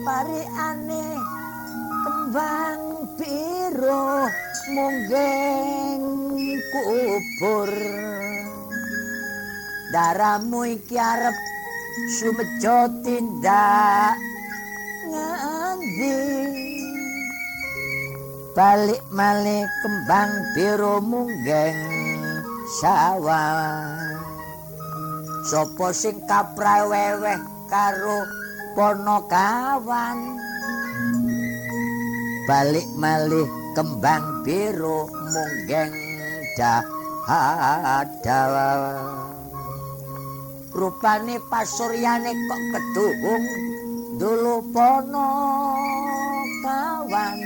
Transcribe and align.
parikane 0.00 1.06
kembang 2.04 2.82
biru 3.20 4.28
mungging 4.72 6.04
kubur. 6.72 7.72
Daramu 9.90 10.62
iki 10.70 10.94
arep 10.94 11.36
sumejo 12.16 12.86
tindak 13.02 14.14
ngendi 15.10 16.18
balik 18.54 19.02
malih 19.10 19.66
kembang 19.82 20.30
biru 20.54 21.02
munggeng 21.02 21.78
sawah? 22.78 23.98
Sapa 25.50 25.90
sing 25.90 26.22
kapraweweh 26.30 27.42
karo 27.66 28.39
pono 28.80 29.28
kawan. 29.28 30.40
Balik 32.48 32.88
malih 32.96 33.44
kembang 33.76 34.40
biru 34.40 35.04
munggeng 35.04 35.92
dahadawa 36.56 37.60
rupane 40.72 41.36
pasuryane 41.52 42.32
kok 42.32 42.62
keduhung 42.72 43.44
dulu 44.16 44.64
pono 44.72 45.28
kawan. 46.64 47.36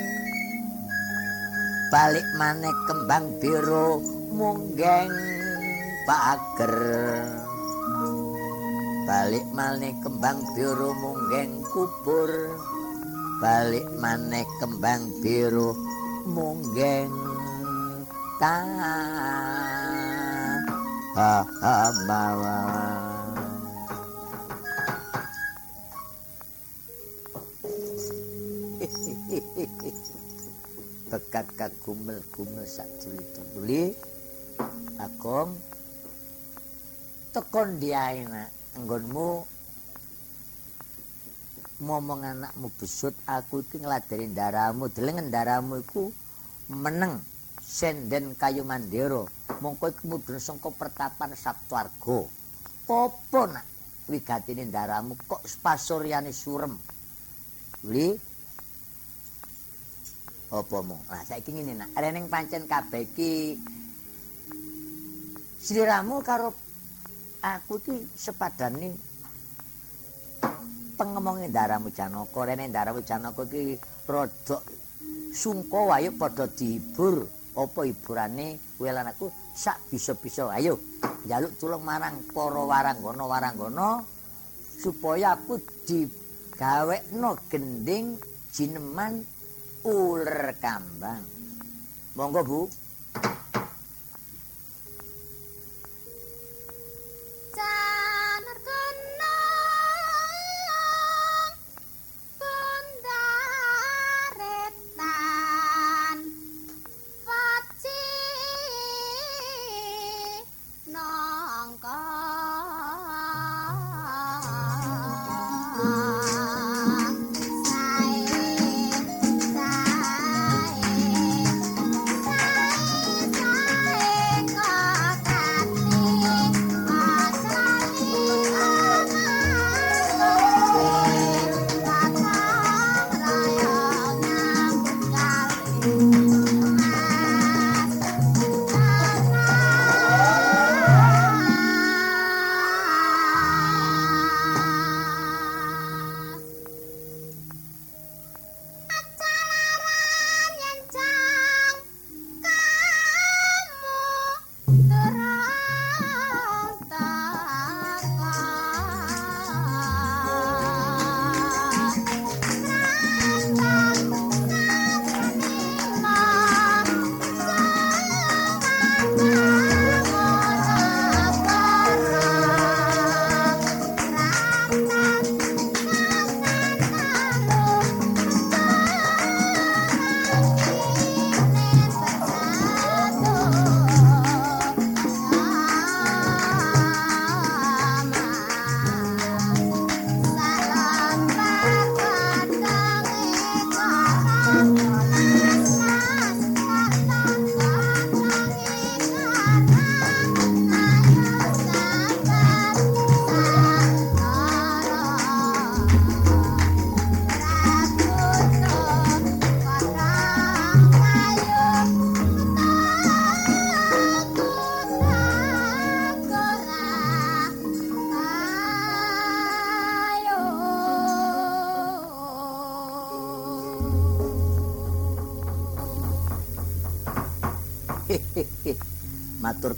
Balik 1.90 2.30
maneh 2.38 2.70
kembang 2.86 3.26
biru 3.42 3.98
munggeng 4.30 5.10
pager 6.06 6.78
balik 9.04 9.46
maneh 9.52 9.92
kembang 10.00 10.40
biru 10.56 10.90
munggeng 10.96 11.60
kubur. 11.72 12.32
Balik 13.38 13.84
maneh 14.00 14.48
kembang 14.56 15.12
biru 15.20 15.76
munggeng 16.24 17.12
ta 18.40 18.56
ha 21.14 21.44
ha 21.60 21.76
bekat 31.14 31.46
kagumel 31.58 32.18
gumel 32.34 32.62
sak 32.62 32.86
cerita 33.02 33.42
beli. 33.54 33.90
Agong 35.02 35.54
tekon 37.34 37.82
diae 37.82 38.22
nak 38.26 38.63
nggonmu 38.74 39.28
ngomong 41.84 42.20
anakmu 42.22 42.70
besut 42.78 43.14
aku 43.26 43.62
iki 43.62 43.82
ngladeni 43.82 44.30
daramu 44.30 44.90
delengen 44.90 45.30
daramu 45.30 45.82
iku 45.82 46.10
meneng 46.70 47.18
senden 47.60 48.34
kayu 48.38 48.62
mandiro 48.64 49.26
mongko 49.60 49.90
iku 49.90 50.02
mudhun 50.10 50.38
saka 50.40 50.68
pertapan 50.74 51.32
saptwarga. 51.32 52.28
Apa 52.84 53.40
nak 53.48 53.64
wigatine 54.12 54.68
daramu 54.68 55.16
kok 55.16 55.40
spasuryane 55.46 56.32
surem? 56.36 56.76
Uli 57.84 58.12
apa 60.54 60.78
mu 60.84 60.96
nah 61.08 61.22
saiki 61.24 61.50
ngene 61.50 61.72
nak. 61.74 61.90
Reneng 61.96 62.28
pancen 62.28 62.68
kabeh 62.68 63.08
iki 63.08 63.56
sliramu 65.64 66.20
karo 66.20 66.52
aku 67.44 67.76
iki 67.84 67.96
sepadane 68.16 68.96
pengemongin 70.96 71.52
daramu 71.52 71.92
Janaka 71.92 72.40
rene 72.48 72.72
daramu 72.72 73.04
Janaka 73.04 73.44
iki 73.44 73.76
rada 74.08 74.58
sungko 75.36 75.92
ayo 75.92 76.16
padha 76.16 76.48
dihibur 76.48 77.28
apa 77.54 77.80
hiburane 77.84 78.58
kowe 78.80 78.88
lan 78.88 79.12
aku 79.12 79.28
sak 79.52 79.78
bisa-bisa 79.92 80.48
ayo 80.56 80.80
njaluk 81.28 81.52
tulung 81.60 81.84
marang 81.84 82.24
para 82.32 82.62
waranggana 82.64 83.24
waranggana 83.28 83.88
supaya 84.80 85.36
aku 85.36 85.60
digawekno 85.86 87.38
gending 87.52 88.18
jineman 88.50 89.22
uler 89.84 90.56
kambang. 90.58 91.22
Monggo 92.16 92.40
Bu. 92.46 92.60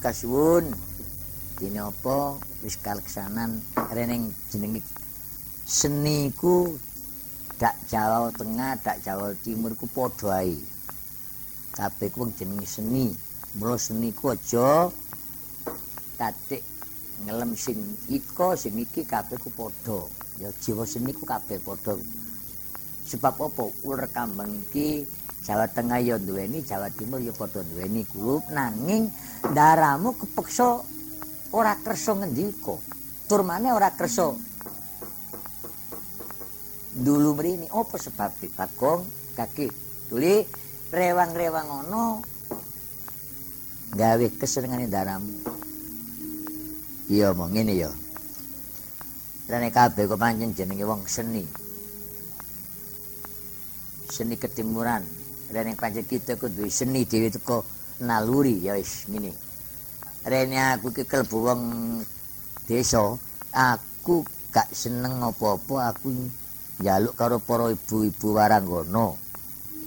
Kasuwun. 0.06 0.70
Dene 1.58 1.82
apa 1.82 2.38
wis 2.62 2.78
kaleksanan 2.78 3.58
reneng 3.90 4.30
jenenge 4.52 4.84
seni 5.66 6.30
ku 6.30 6.78
dak 7.58 7.74
Jawa 7.90 8.30
Tengah 8.30 8.78
dak 8.86 9.02
Jawa 9.02 9.34
Timur 9.42 9.74
ku 9.74 9.90
padha 9.90 10.46
ae. 10.46 10.54
Kabeh 11.74 12.08
ku 12.14 12.30
jenenge 12.38 12.68
seni. 12.70 13.10
Mula 13.58 13.74
seni 13.80 14.14
ku 14.14 14.30
aja 14.30 14.92
katik 16.20 16.62
ngelem 17.26 17.56
sing 17.58 17.80
iko 18.06 18.54
sing 18.54 18.78
iki 18.78 19.02
kabeh 19.02 19.40
ku 19.42 19.50
padha. 19.50 20.06
Ya 20.38 20.52
jiwa 20.62 20.86
seni 20.86 21.10
ku 21.16 21.26
kabeh 21.26 21.58
padha. 21.58 21.98
Sebab 23.10 23.34
apa? 23.42 23.64
Ular 23.82 24.06
kambang 24.12 24.54
iki 24.70 25.02
Jawa 25.46 25.66
Tengah 25.70 26.02
ya 26.02 26.18
duweni, 26.18 26.58
Jawa 26.62 26.90
Timur 26.92 27.22
ya 27.22 27.32
padha 27.32 27.64
duweni 27.64 28.02
kulup 28.12 28.44
nanging 28.52 29.08
daramu 29.52 30.16
kepeksa 30.16 30.82
ora 31.54 31.74
kersa 31.78 32.16
ngendika. 32.18 32.74
Turmane 33.26 33.74
ora 33.74 33.90
kersa. 33.94 34.30
Dulu 36.96 37.36
mrene 37.36 37.68
apa 37.68 37.96
sebab 38.00 38.32
Bagong 38.56 39.04
kaki 39.36 39.68
tuli 40.08 40.40
rewang-rewang 40.88 41.66
ngono 41.68 42.24
gawe 43.92 44.26
kesenengane 44.40 44.88
daramu. 44.88 45.34
Iya 47.12 47.36
mong 47.36 47.52
ngene 47.52 47.74
ya. 47.76 47.92
Rene 49.46 49.70
kabeh 49.70 50.10
kok 50.10 50.18
pancen 50.18 50.56
jenenge 50.56 50.82
wong 50.88 51.06
seni. 51.06 51.44
Seni 54.10 54.34
ketimuran. 54.40 55.04
Rene 55.52 55.76
pancen 55.78 56.02
kita 56.02 56.34
ku 56.34 56.50
duwe 56.50 56.72
seni 56.72 57.06
dhewe 57.06 57.30
teko 57.30 57.75
naluri 58.02 58.60
ya 58.60 58.74
wis 58.76 59.08
ngene. 59.08 59.32
Rene 60.26 60.58
aku 60.74 60.90
iki 60.90 61.06
klebu 61.06 61.38
wong 61.38 61.62
desa, 62.66 63.14
aku 63.54 64.26
gak 64.50 64.72
seneng 64.74 65.22
apa-apa 65.22 65.94
aku 65.94 66.10
njaluk 66.82 67.14
karo 67.14 67.38
para 67.38 67.70
ibu-ibu 67.70 68.34
waranggono. 68.34 69.16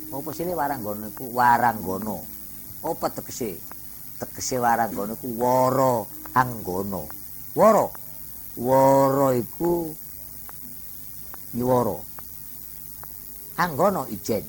Apa 0.09 0.29
sile 0.33 0.57
waranggono 0.57 1.11
iku 1.13 1.29
waranggono? 1.35 2.17
Apa 2.81 3.13
tegese? 3.13 3.61
Tegese 4.17 4.57
waranggono 4.57 5.13
iku 5.19 5.27
wara 5.37 6.01
anggono. 6.33 7.05
Wara. 7.53 7.85
Wara 8.57 9.37
iku 9.37 9.93
nywara. 11.53 11.97
Anggono 13.59 14.09
ijen. 14.09 14.45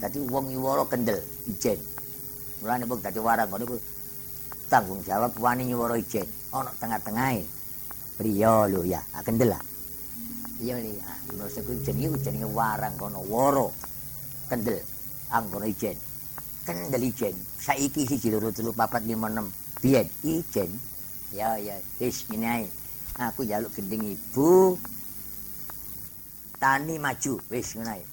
Dadi 0.00 0.16
wong 0.22 0.48
nywara 0.48 0.88
kendel 0.88 1.20
ijen. 1.44 1.76
Mulane 2.60 2.84
wong 2.84 3.00
dadi 3.00 3.20
waranggono 3.20 3.64
iku 3.64 3.76
tanggung 4.68 5.00
jawab 5.02 5.32
wani 5.40 5.68
nywara 5.68 5.96
ijen. 5.96 6.28
Ana 6.52 6.70
tengah-tengahe. 6.76 7.42
Priya 8.20 8.68
lho 8.68 8.84
ya, 8.84 9.00
kendel 9.24 9.56
lah. 9.56 9.62
Iya 10.60 10.76
ini, 10.76 10.92
menurut 11.32 11.48
saya 11.48 11.72
jenenge 11.80 12.20
jenenge 12.20 12.48
waranggono 12.52 13.24
wara 13.32 13.64
kendel 14.52 14.76
anggono 15.32 15.64
ijen. 15.64 15.96
Kendel 16.68 17.00
ijen. 17.00 17.32
Saiki 17.56 18.04
siji 18.04 18.28
loro 18.28 18.52
telu 18.52 18.76
papat 18.76 19.08
lima 19.08 19.32
enam 19.32 19.48
biyen 19.80 20.04
ijen 20.20 20.68
ya 21.32 21.56
ya 21.56 21.78
wis 21.96 22.28
ngene 22.28 22.68
aku 23.16 23.48
jaluk 23.48 23.72
gending 23.72 24.12
ibu 24.12 24.76
tani 26.60 27.00
maju 27.00 27.40
wis 27.48 27.72
ngene 27.80 28.04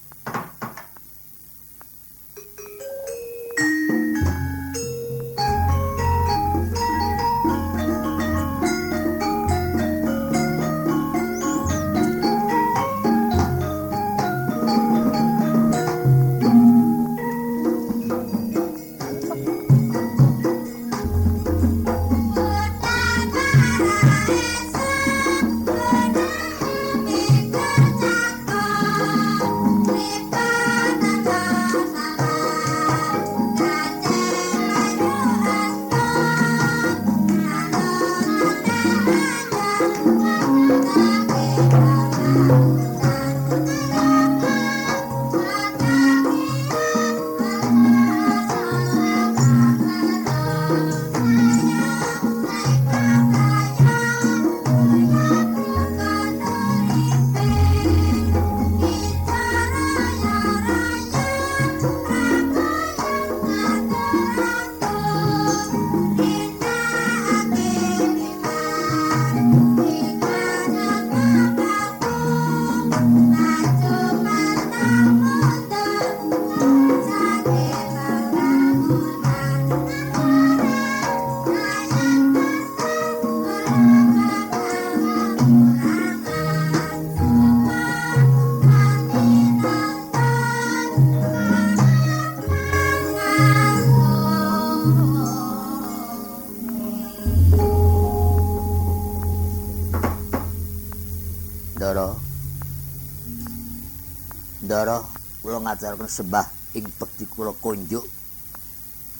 ngaturaken 105.68 106.08
sembah 106.08 106.46
ing 106.80 106.88
bekti 106.96 107.28
kula 107.28 107.52
kunjuk 107.60 108.08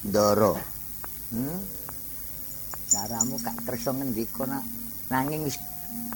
ndara. 0.09 0.57
Hmm? 1.29 1.61
Caramu 2.89 3.37
gak 3.45 3.69
kersa 3.69 3.93
ngendika 3.93 4.49
nak? 4.49 4.65
Nanging 5.13 5.45
wis 5.45 5.61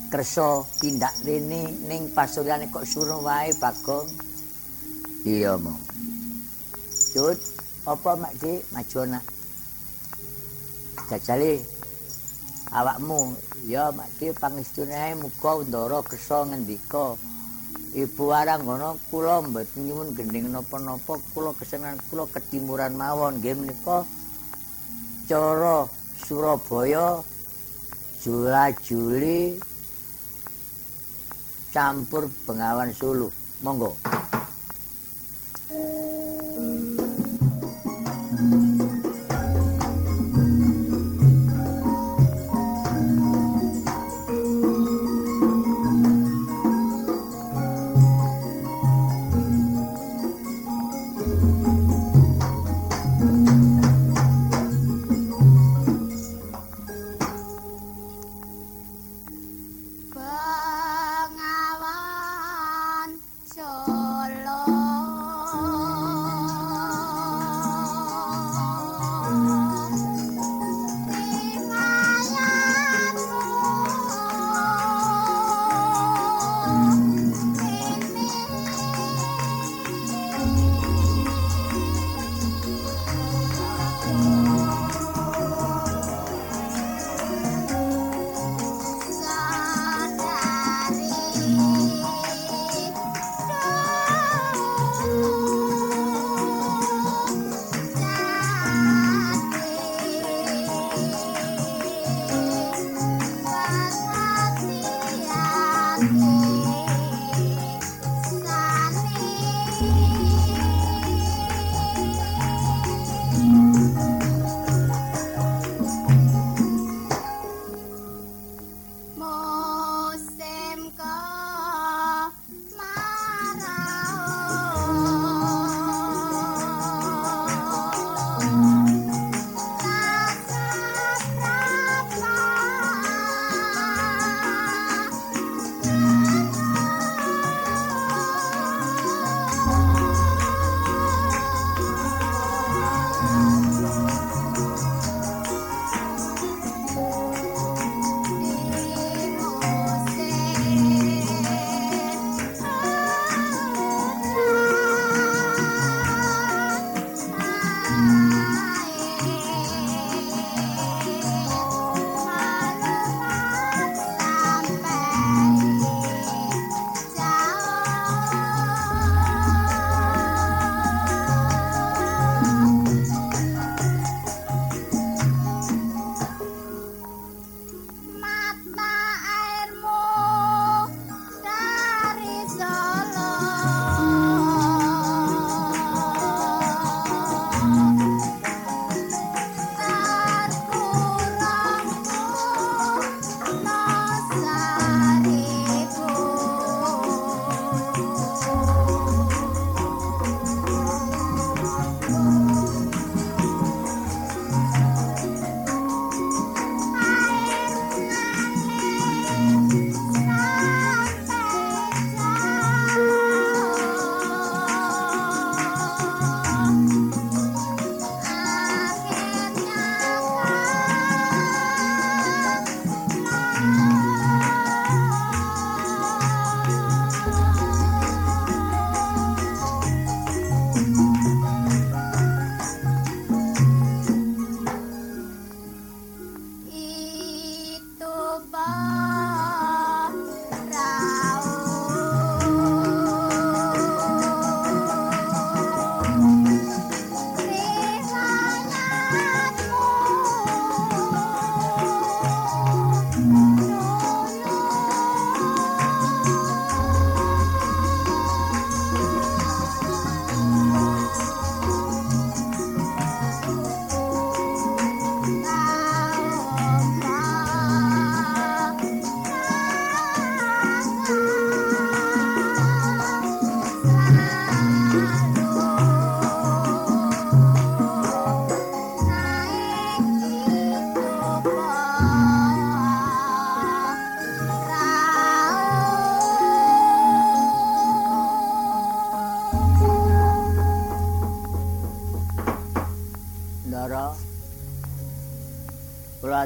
kersa 0.08 0.64
tindak 0.80 1.12
rene 1.20 1.68
ning 1.84 2.08
pasuryane 2.16 2.72
kok 2.72 2.88
suruh 2.88 3.20
wae 3.20 3.52
bagong. 3.60 4.08
Iya 5.28 5.60
mo 5.60 5.76
Cut, 7.12 7.36
apa 7.84 8.16
mak 8.16 8.32
di 8.40 8.56
maju 8.72 9.00
nak. 9.04 9.24
Jajali 11.12 11.60
awakmu. 12.72 13.36
Ya 13.68 13.92
mak 13.92 14.08
di 14.16 14.32
pangistune 14.32 15.12
muga 15.20 15.60
ndara 15.60 16.00
kersa 16.00 16.48
ngendika 16.48 17.20
Ibu 17.92 18.24
warang 18.24 18.64
ngono 18.64 18.96
kula 19.12 19.44
mboten 19.44 19.84
nyuwun 19.84 20.16
gending 20.16 20.48
napa-napa 20.48 21.20
kula 21.36 21.52
kesenengan 21.52 22.00
kula 22.08 22.24
ketimuran 22.32 22.96
mawon 22.96 23.36
nggih 23.36 23.52
menika 23.52 24.08
cara 25.28 25.84
Surabaya 26.24 27.20
Jula 28.24 28.72
Juli 28.80 29.60
campur 31.76 32.32
Bengawan 32.48 32.96
Sulu 32.96 33.28
monggo 33.60 33.92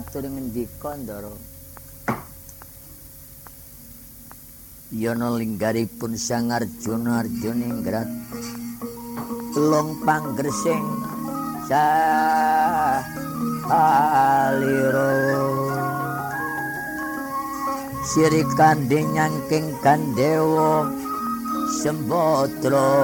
atur 0.07 0.23
ngendika 0.23 0.95
ndara 1.03 1.35
yana 4.95 5.29
linggaripun 5.35 6.15
sang 6.15 6.55
arjuna 6.55 7.27
arjuna 7.27 7.67
ingrat 7.67 8.07
long 9.59 9.91
panggresing 10.07 10.87
sa 11.67 11.83
aliro 13.67 15.11
siri 18.07 18.47
kandhe 18.55 19.03
nyangking 19.03 19.75
kandewa 19.83 20.87
sembodra 21.83 22.95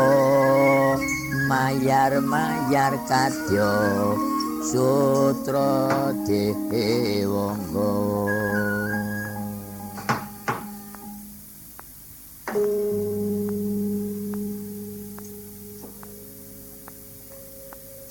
mayar 1.50 2.12
mayar 2.22 2.94
kadya 3.10 3.70
sutra 4.62 6.14
dewangga 6.22 7.90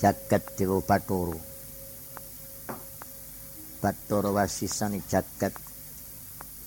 jagat 0.02 0.44
dewa 0.60 0.78
batara 0.84 1.40
batara 3.80 4.30
wasisane 4.30 5.00
jagat 5.08 5.56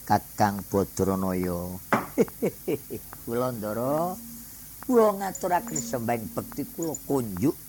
kakang 0.05 0.61
badranaya. 0.69 1.77
Kula 3.25 3.49
ndara 3.51 4.15
kula 4.85 5.17
ngaturaken 5.19 5.77
sembah 5.81 6.21
bekti 6.31 6.63
kula 6.73 6.93
kunjuk 7.09 7.64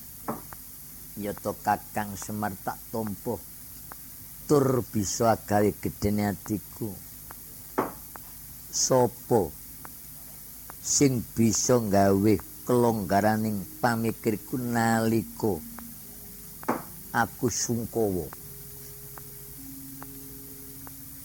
yata 1.16 1.56
kakang 1.64 2.12
semar 2.12 2.52
tak 2.60 2.76
tampa 2.92 3.40
tur 4.46 4.84
bisa 4.94 5.34
gawe 5.42 5.70
gedene 5.82 6.30
atiku. 6.30 6.92
Sapa 8.70 9.48
sing 10.78 11.24
bisa 11.34 11.82
gawe 11.82 12.34
kelonggaraning 12.68 13.64
pamikirku 13.82 14.54
nalika 14.60 15.58
aku 17.10 17.48
sungkawa. 17.50 18.28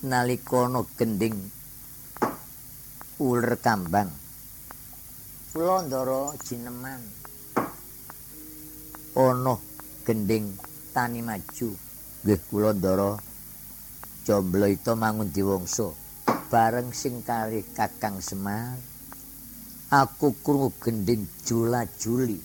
Nalika 0.08 0.66
ana 0.66 0.82
gending 0.98 1.36
uler 3.22 3.54
kambang. 3.62 4.10
Kula 5.54 5.84
ndara 5.86 6.32
jineman. 6.42 7.04
Ana 9.14 9.71
gending 10.02 10.58
tani 10.94 11.22
maju. 11.22 11.70
Nggih 12.22 12.40
kula 12.50 12.74
ndara 12.76 13.18
jomblo 14.28 14.68
itu 14.70 14.94
mangun 14.94 15.30
diwangsa. 15.34 15.90
Bareng 16.52 16.92
sing 16.92 17.24
kali 17.24 17.64
kakang 17.74 18.20
semar. 18.20 18.78
Aku 19.92 20.36
krungu 20.40 20.72
gending 20.80 21.28
jula-juli 21.44 22.40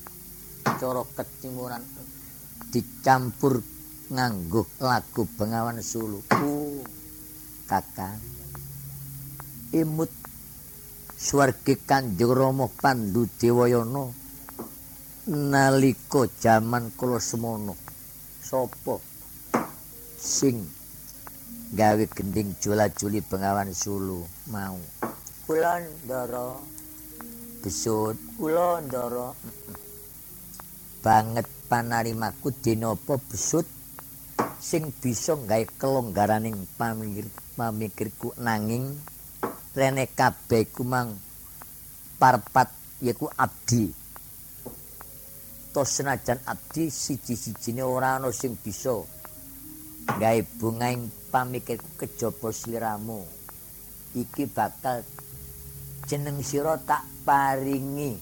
cara 0.66 1.02
kecimuran 1.14 1.82
dicampur 2.74 3.62
nganggo 4.10 4.66
lagu 4.82 5.24
Bengawan 5.38 5.78
Sulu. 5.78 6.26
Ku 6.26 6.82
kakang. 7.70 8.18
Imut 9.74 10.10
swargi 11.16 11.74
Kanjeng 11.80 12.34
Rama 12.34 12.68
Pandhu 12.70 13.26
Dewayana 13.40 14.25
nalika 15.26 16.30
jaman 16.38 16.94
kula 16.94 17.18
semono 17.18 17.74
sapa? 18.38 19.02
Sing 20.14 20.62
gawe 21.74 22.04
gending 22.14 22.54
jula-juli 22.62 23.18
Bengawan 23.26 23.74
Sulu 23.74 24.22
mau. 24.54 24.78
Kula 25.50 25.82
ndara 25.82 26.54
besut. 27.58 28.14
Kula 28.38 28.78
ndara 28.86 29.34
banget 31.02 31.50
panarimaku 31.66 32.54
dinapa 32.62 33.18
besut? 33.26 33.66
Sing 34.62 34.94
bisa 34.94 35.34
gawe 35.34 35.66
kelonggaraning 35.74 36.70
pamikir 36.78 37.26
pamikirku 37.58 38.30
nanging 38.38 38.94
rene 39.74 40.06
kabeh 40.06 40.70
ku 40.70 40.86
mang 40.86 41.18
parpat 42.22 42.70
yaiku 43.02 43.26
abdi 43.34 44.05
to 45.76 45.84
senajan 45.84 46.40
abdi 46.48 46.88
siji-sijine 46.88 47.84
ora 47.84 48.16
ana 48.16 48.32
sing 48.32 48.56
bisa 48.56 48.96
gawe 50.08 50.40
bungaing 50.56 51.04
pamikirku 51.28 52.00
kejaba 52.00 52.48
sliramu. 52.48 53.20
Iki 54.16 54.48
bakal 54.56 55.04
jeneng 56.08 56.40
sira 56.40 56.80
tak 56.80 57.04
paringi 57.28 58.16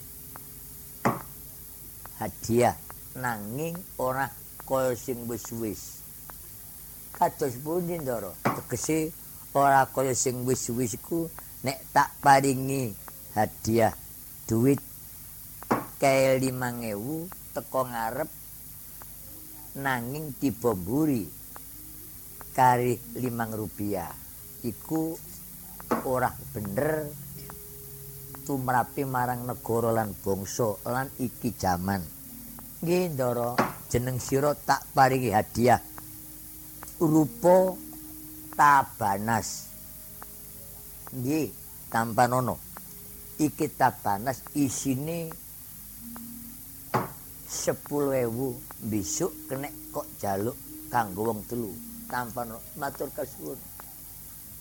hadiah 2.19 2.75
nanging 3.23 3.79
ora 4.03 4.27
kaya 4.67 4.99
sing 4.99 5.23
wis-wis. 5.31 6.03
Kados 7.15 7.55
pundi 7.63 8.03
ndara? 8.03 8.35
Tegese 8.43 9.15
ora 9.55 9.87
kaya 9.87 10.11
sing 10.11 10.43
wis-wis 10.43 10.99
iku 10.99 11.31
nek 11.63 11.79
tak 11.95 12.11
paringi 12.19 12.91
hadiah 13.39 13.95
duit 14.51 14.83
kae 16.03 16.43
5000 16.43 17.44
teko 17.55 17.87
ngarep 17.87 18.31
nanging 19.79 20.35
dibomburi 20.43 21.23
kari 22.51 22.99
5 23.15 23.23
rupiah 23.55 24.11
iku 24.67 25.15
ora 26.07 26.31
bener 26.51 27.07
tumrapi 28.45 29.09
marang 29.09 29.49
negara 29.49 29.91
lan 29.91 30.13
bangsa 30.13 30.77
lan 30.85 31.09
iki 31.17 31.57
jaman. 31.57 32.05
Nggih, 32.85 33.17
Ndara, 33.17 33.57
jeneng 33.89 34.21
sira 34.21 34.53
tak 34.53 34.85
paringi 34.93 35.33
hadiah 35.33 35.81
rupa 37.01 37.73
tabanas. 38.53 39.73
Nggih, 41.17 41.49
tanpa 41.89 42.29
nono. 42.29 42.61
Iki 43.41 43.73
tabanas 43.73 44.45
isine 44.53 45.33
10.000 47.55 48.91
besok 48.91 49.33
kena 49.47 49.71
kok 49.95 50.11
jaluk 50.19 50.59
kanggo 50.91 51.31
wong 51.31 51.47
telu 51.47 51.71
tanpa 52.11 52.43
nono. 52.43 52.59
matur 52.75 53.07
kasuwun. 53.15 53.59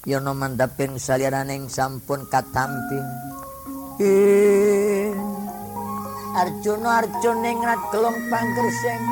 Yana 0.05 0.31
mandhaping 0.37 1.01
saliraning 1.01 1.65
sampun 1.73 2.29
katamping. 2.29 3.09
Arjuna 6.33 7.05
Arjuna 7.05 7.49
ing 7.49 7.61
gelung 7.93 8.17
pangkresing 8.29 9.03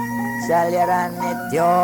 salirane 0.50 1.32
dya 1.54 1.78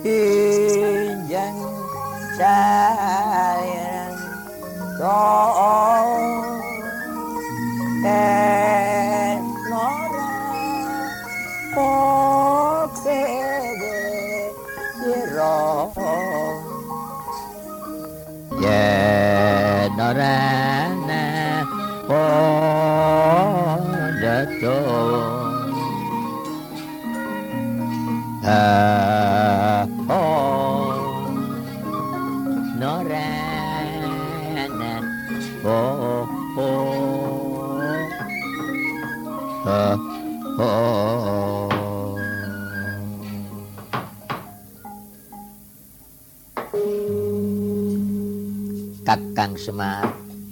Injang 0.00 1.60
saliran 2.40 4.16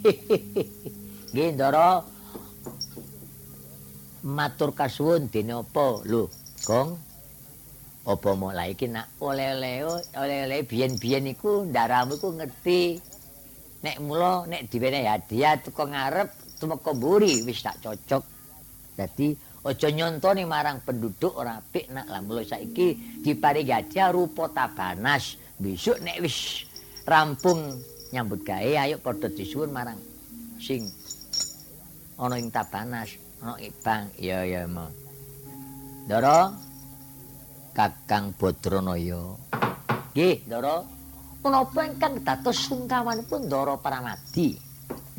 Nggih, 1.33 1.49
Ndara. 1.55 2.03
Matur 4.29 4.75
kasuwun 4.75 5.31
dene 5.31 5.62
apa? 5.62 6.03
Lho, 6.05 6.29
Gong. 6.66 6.90
Apa 8.09 8.31
mulai 8.33 8.73
iki 8.73 8.88
nak 8.88 9.21
oleh-oleh 9.21 9.85
oleh-oleh 10.16 10.64
biyen-biyen 10.64 11.29
iku 11.37 11.68
ndaramu 11.68 12.16
iku 12.16 12.33
ngerti. 12.33 12.97
Nek 13.85 14.01
mula 14.01 14.49
nek 14.49 14.64
diwene 14.73 15.05
hadiah 15.05 15.61
teko 15.61 15.85
ngarep 15.92 16.57
tumeka 16.57 16.90
mburi 16.97 17.44
wis 17.44 17.61
tak 17.61 17.85
cocok. 17.85 18.25
Dadi 18.97 19.37
aja 19.68 19.88
nyontoni 19.92 20.49
marang 20.49 20.81
penduduk 20.81 21.37
ora 21.37 21.61
apik 21.61 21.92
nak 21.92 22.09
lah 22.09 22.25
mulai 22.25 22.49
saiki 22.49 23.21
diparingi 23.21 23.77
hadiah 23.77 24.09
rupa 24.09 24.49
tabanas 24.57 25.37
besok 25.61 26.01
nek 26.01 26.16
wis 26.25 26.64
rampung 27.05 27.77
nyambut 28.09 28.40
gawe 28.40 28.73
ayo 28.81 28.97
padha 29.01 29.29
disuwun 29.29 29.68
marang 29.68 30.01
sing 30.57 30.88
ana 32.16 32.40
ing 32.40 32.49
tabanas 32.51 33.14
ana 33.38 33.55
ibang 33.62 34.11
iya 34.18 34.42
ya 34.42 34.62
mo. 34.66 34.90
Ndara? 36.09 36.51
Kakang 37.77 38.33
Badranaya. 38.35 39.37
Nggih 40.16 40.49
Ndara. 40.49 40.81
Menapa 41.44 41.81
ingkang 41.87 42.25
dados 42.25 42.59
sungkawanipun 42.66 43.47
Ndara 43.47 43.77
Pramadi? 43.79 44.57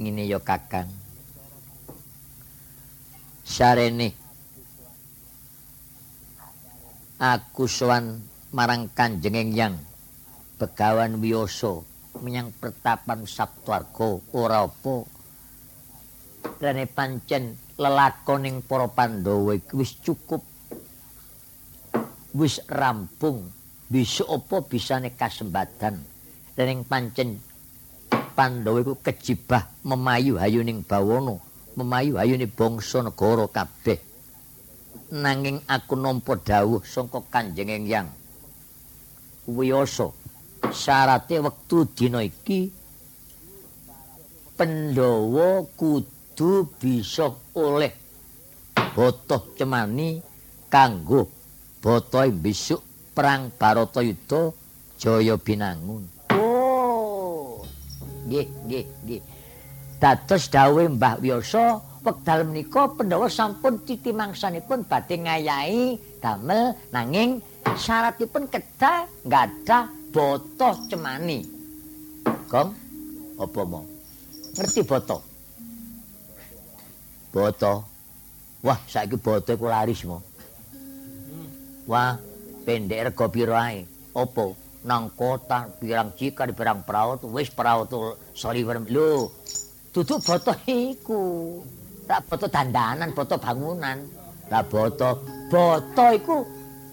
Ngene 0.01 0.25
ya 0.25 0.41
Kakang. 0.41 0.89
Sarene. 3.45 4.11
Aku 7.21 7.69
sowan 7.69 8.17
marang 8.51 8.89
Kanjeng 8.91 9.53
Yang 9.53 9.77
Begawan 10.57 11.21
Wiyasa 11.21 11.88
menyang 12.19 12.51
pertapan 12.55 13.23
Saptwarga 13.23 14.19
ora 14.35 14.67
apa. 14.67 14.95
Rene 16.59 16.85
pancen 16.87 17.55
lelakoning 17.79 18.63
para 18.63 18.87
Pandhawa 18.91 19.55
wis 19.75 19.99
cukup. 19.99 20.43
Wis 22.35 22.63
rampung. 22.67 23.51
Bisa 23.89 24.21
apa 24.29 24.61
bisane 24.61 25.17
kasembadan. 25.17 25.97
Dening 26.53 26.85
pancen 26.85 27.41
Pandhawa 28.09 28.79
iku 28.85 28.95
kejibah 29.01 29.67
memayu 29.83 30.39
hayuning 30.39 30.85
bawana 30.85 31.39
memayu 31.79 32.19
hayune 32.19 32.47
bangsa 32.47 32.99
negara 32.99 33.47
kabeh. 33.47 33.99
Nanging 35.09 35.63
aku 35.65 35.97
nampa 35.97 36.37
dawuh 36.37 36.85
saka 36.85 37.23
Kanjeng 37.33 37.89
Yang 37.89 38.13
Wiyasa 39.49 40.13
syarate 40.67 41.39
wektu 41.39 41.87
dina 41.95 42.19
iki 42.19 42.75
Pandhawa 44.59 45.63
kudu 45.79 46.67
bisa 46.75 47.31
oleh 47.55 47.95
botoh 48.91 49.55
cemani 49.55 50.19
kanggo 50.67 51.31
botohe 51.79 52.27
besok 52.35 52.83
perang 53.15 53.55
Baratayuda 53.55 54.51
Jaya 54.99 55.39
Binangun. 55.39 56.03
Oh. 56.35 57.63
Nggih, 58.27 58.47
nggih, 58.67 58.85
nggih. 59.07 59.21
Dados 59.95 60.51
dawuh 60.51 60.91
Mbah 60.91 61.23
Wiyasa 61.23 61.79
wekdal 62.03 62.43
menika 62.47 62.91
Pandhawa 62.91 63.31
sampun 63.31 63.79
titi 63.87 64.11
mangsanipun 64.11 64.83
badhe 64.87 65.23
ngayahi 65.23 66.19
damel 66.19 66.75
nanging 66.91 67.39
syaratipun 67.79 68.47
kedah 68.47 69.07
gadah 69.23 69.98
boto 70.09 70.69
cemani. 70.89 71.45
Gong 72.49 72.69
apa 73.39 73.61
mau? 73.63 73.85
Ngerti 74.57 74.81
boto? 74.83 75.17
Boto. 77.29 77.73
Wah, 78.65 78.79
saiki 78.89 79.15
boto 79.15 79.53
iku 79.55 79.69
laris 79.69 80.03
mo. 80.03 80.19
Wah, 81.87 82.17
pendek 82.65 83.13
rego 83.13 83.25
piro 83.31 83.55
ae? 83.55 83.85
Apa? 84.17 84.45
Nang 84.79 85.11
kota 85.13 85.67
pirang 85.79 86.15
cikar 86.15 86.51
pirang 86.55 86.83
perahu 86.87 87.19
wis 87.35 87.51
tu 87.89 87.97
sorry 88.33 88.65
lho. 88.65 89.29
Duduk 89.93 90.19
boto 90.25 90.53
iku. 90.65 91.21
tak 92.09 92.25
boto 92.25 92.49
dandanan, 92.49 93.13
boto 93.13 93.37
bangunan. 93.37 94.01
Lah 94.49 94.65
boto, 94.65 95.21
boto 95.45 96.05
iku 96.09 96.41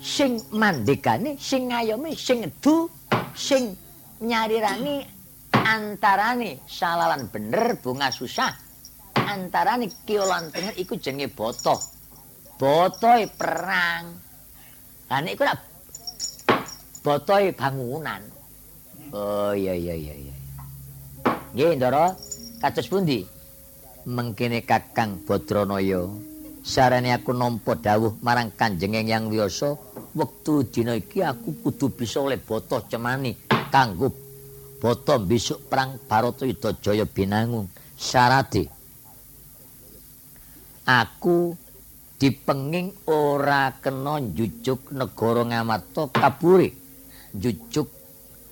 sing 0.07 0.39
mandekane, 0.55 1.35
sing 1.35 1.75
ngayomi, 1.75 2.15
sing 2.15 2.47
edu, 2.47 2.87
sing 3.35 3.75
nyarirani 4.23 5.03
antarane 5.51 6.63
salalan 6.71 7.27
bener 7.27 7.75
bunga 7.83 8.15
susah. 8.15 8.55
Antarane 9.27 9.91
kiolan 10.07 10.55
tengah 10.55 10.79
iku 10.79 10.95
jenenge 11.03 11.35
boto. 11.35 11.75
Botoe 12.55 13.27
perang. 13.35 14.05
Lah 15.11 15.19
nek 15.19 15.35
iku 15.35 15.43
lak 15.43 15.59
botoe 17.03 17.51
bangunan. 17.51 18.23
Oh 19.11 19.51
iya 19.51 19.75
iya 19.75 19.95
iya 19.99 20.15
iya. 20.15 20.35
Nggih, 21.57 21.81
Ndara, 21.81 22.15
kados 22.63 22.87
pundi? 22.87 23.27
mengkene 24.07 24.63
Kakang 24.63 25.19
Badranaya 25.27 26.07
sarane 26.67 27.15
aku 27.15 27.31
nampa 27.31 27.79
dawuh 27.79 28.19
marang 28.27 28.51
Kanjeng 28.51 28.99
Yang 28.99 29.25
Wiyasa 29.31 29.71
wektu 30.19 30.67
dina 30.67 30.99
iki 30.99 31.23
aku 31.23 31.63
kudu 31.63 31.95
bisa 31.95 32.19
oleh 32.19 32.43
boto 32.43 32.83
cemani 32.91 33.39
kanggo 33.71 34.11
boto 34.83 35.15
besok 35.23 35.71
perang 35.71 35.95
Baratayuda 36.11 36.83
Jaya 36.83 37.07
Binangun. 37.07 37.71
Syarate 37.95 38.67
aku 40.85 41.55
dipenging 42.19 42.93
ora 43.07 43.71
kena 43.79 44.19
jujuk 44.21 44.91
negara 44.91 45.47
Ngamarta 45.47 46.11
kabure 46.11 46.75
jujuk 47.31 47.89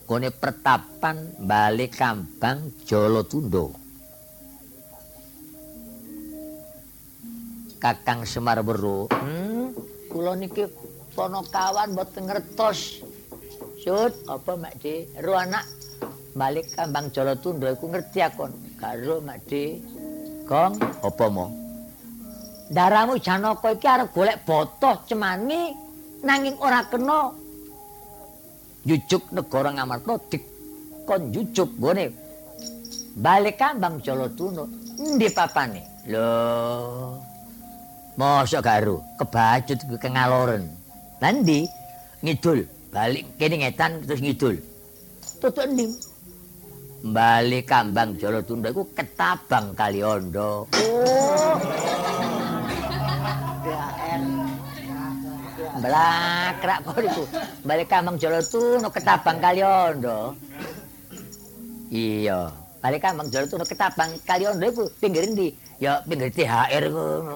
kone 0.07 0.31
pertapan 0.31 1.35
balik 1.42 1.98
kambang 1.98 2.72
Jalatunda 2.87 3.83
Kakang 7.84 8.24
Semar 8.24 8.64
Weru. 8.64 9.12
Hmm, 9.12 9.76
kula 10.08 10.32
niki 10.32 10.64
sono 11.12 11.44
kawan 11.44 11.92
mboten 11.92 12.24
ngertos. 12.24 13.04
Sut, 13.76 14.24
apa 14.24 14.56
Mak 14.56 14.80
De? 14.80 15.04
Ro 15.20 15.36
anak 15.36 15.68
balik 16.32 16.72
kambang 16.72 17.12
Jolo 17.12 17.36
Tunda 17.36 17.76
iku 17.76 17.92
ngerti 17.92 18.24
akon. 18.24 18.56
Karo 18.80 19.20
Mak 19.20 19.44
De. 19.44 19.84
Kong, 20.48 20.80
apa 20.80 21.24
mo? 21.28 21.52
Daramu 22.72 23.20
Janaka 23.20 23.76
iki 23.76 23.84
arep 23.84 24.08
golek 24.16 24.40
botoh 24.48 25.04
cemani 25.04 25.76
nanging 26.24 26.56
ora 26.64 26.88
kena 26.88 27.36
jujuk 28.88 29.28
negara 29.28 29.76
Ngamarta 29.76 30.16
dikon 30.32 31.28
jujuk 31.28 31.68
gone 31.76 32.08
balik 33.12 33.60
kambang 33.60 34.00
Jolo 34.00 34.32
Tunda. 34.32 34.64
Endi 34.96 35.28
papane? 35.28 36.08
Loh. 36.08 37.33
Mosok 38.14 38.62
garu, 38.62 39.03
kebacut 39.18 39.79
ke 39.98 40.07
ngaloren. 40.07 40.70
Nanti 41.18 41.66
ngidul, 42.22 42.62
balik 42.94 43.27
kene 43.42 43.66
ngetan 43.66 44.07
terus 44.07 44.22
ngidul. 44.22 44.55
Tutuk 45.42 45.66
ndim. 45.66 45.90
Balik 47.05 47.68
kambang 47.68 48.16
Jolo 48.16 48.40
Tunda 48.40 48.72
iku 48.72 48.87
ketabang 48.96 49.77
Kaliondo. 49.77 50.64
Oh. 50.64 51.59
Blakrak 55.85 56.79
kok 56.87 56.96
iku. 57.03 57.24
Balik 57.66 57.92
kambang 57.92 58.16
Jolo 58.16 58.40
Tunda 58.40 58.88
ketabang 58.88 59.37
Kaliondo. 59.42 60.33
Iya. 61.90 62.48
Balik 62.79 63.05
kambang 63.05 63.29
Jolo 63.29 63.44
Tunda 63.50 63.66
ketabang 63.68 64.11
Kaliondo 64.22 64.64
iku 64.64 64.87
pinggir 65.03 65.29
ndi? 65.29 65.63
Ya 65.82 66.00
pinggir 66.06 66.30
THR 66.30 66.84
ngono. 66.90 67.34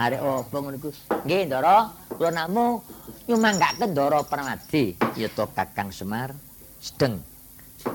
Arek 0.00 0.20
opo 0.24 0.56
ngono 0.56 0.76
iku? 0.80 0.90
Nggih, 1.28 1.40
Ndara, 1.48 1.92
kula 2.16 2.30
namu 2.32 2.80
nyumanggaken 3.28 3.92
Ndara 3.92 4.24
Pramadi, 4.24 4.96
ya 5.20 5.28
to 5.28 5.44
Kakang 5.52 5.92
Semar, 5.92 6.32
sedeng 6.80 7.20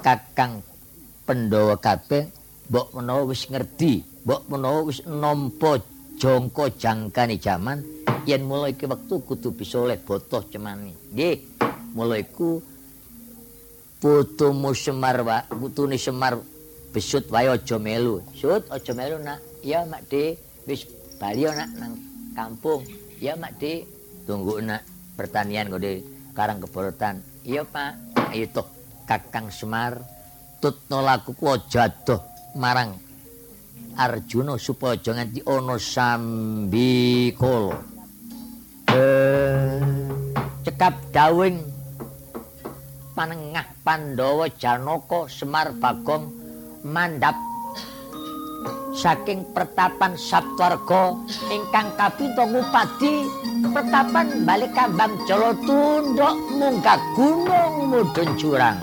Kakang 0.05 0.61
Pandhawa 1.25 1.81
kabeh 1.81 2.29
mbok 2.69 2.93
menawa 2.93 3.25
wis 3.25 3.49
ngerti, 3.49 4.05
mbok 4.25 4.45
menawa 4.45 4.85
wis 4.85 5.01
nampa 5.09 5.81
jangka 6.21 6.69
jangkane 6.77 7.41
jaman 7.41 7.81
yen 8.29 8.45
mulai 8.45 8.73
iki 8.73 8.85
wektu 8.89 9.21
kudu 9.21 9.53
bisa 9.53 9.81
oleh 9.81 9.97
botoh 10.01 10.45
cemani. 10.49 10.93
Nggih, 11.13 11.38
mulai 11.97 12.25
iku 12.25 12.61
putumu 13.97 14.73
Semar, 14.77 15.21
Pak, 15.25 15.49
putune 15.53 15.97
Semar 15.97 16.38
besut 16.95 17.27
wae 17.27 17.51
aja 17.51 17.75
melu. 17.75 18.23
Sut 18.31 18.63
aja 18.71 18.91
melu 18.95 19.19
nak. 19.19 19.43
Ya 19.60 19.84
Mak 19.84 20.08
De, 20.08 20.39
wis 20.63 20.88
bali 21.19 21.43
nak 21.43 21.67
nang 21.75 21.99
kampung. 22.31 22.88
Ya 23.19 23.36
Mak 23.36 23.60
De, 23.60 23.84
tunggu 24.23 24.63
nak 24.63 24.88
pertanian 25.19 25.67
kode 25.67 25.99
karang 26.31 26.63
keborotan. 26.63 27.19
Iya 27.43 27.67
Pak. 27.67 27.91
Ayo 28.31 28.47
toh 28.55 28.67
Kakang 29.03 29.51
Semar 29.51 30.15
tutno 30.65 31.05
laku 31.05 31.38
ku 31.38 31.53
aja 31.53 31.86
adoh 31.86 32.17
marang 32.58 32.97
Arjuna 33.95 34.60
supaya 34.60 34.99
aja 34.99 35.15
nganti 35.15 35.39
ana 35.47 35.79
sambikala. 35.79 37.79
Eh, 38.91 39.79
cekap 40.67 40.99
dawing 41.15 41.63
panengah 43.15 43.63
Pandhawa 43.88 44.51
Janaka 44.51 45.31
Semar 45.31 45.71
Bagong 45.79 46.44
mandap 46.85 47.33
saking 48.93 49.41
pertapan 49.57 50.13
Saptwarga 50.13 51.17
ingkang 51.49 51.89
kapita 51.97 52.45
ngupadi 52.45 53.25
pertapan 53.73 54.45
balik 54.45 54.71
kambang 54.77 55.17
Jolo 55.25 55.57
tunduk 55.65 56.35
munggah 56.53 57.01
gunung 57.17 57.89
mudhun 57.89 58.29
jurang. 58.37 58.77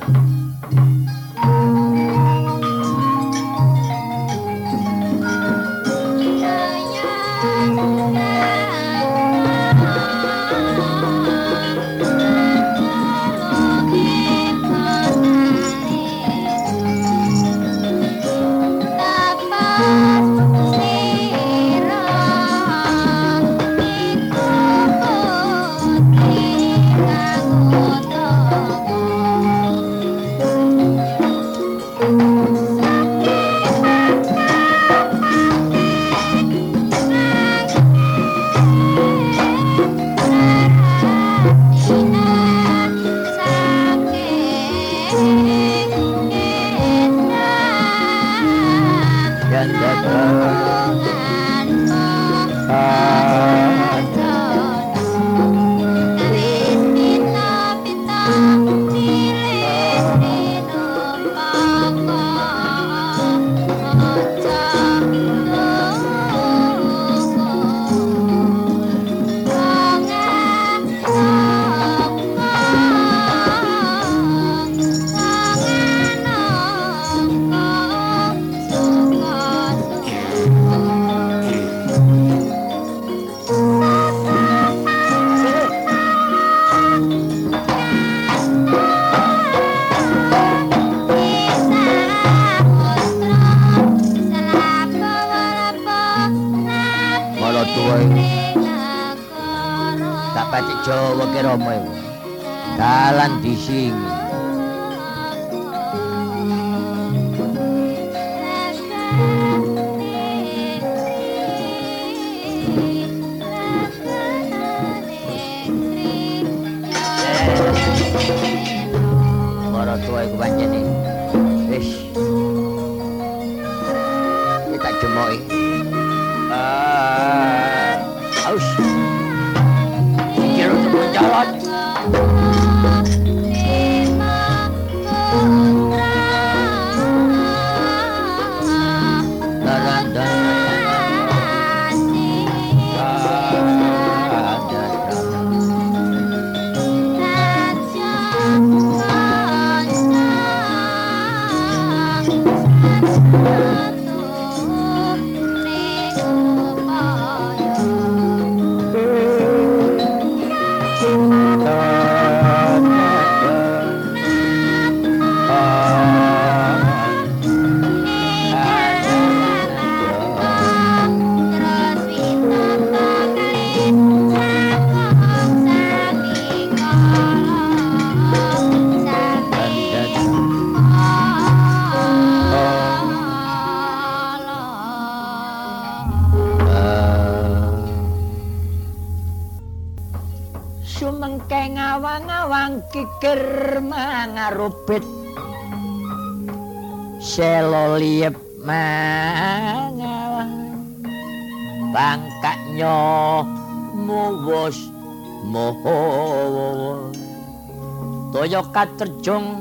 Katerjung 208.73 209.53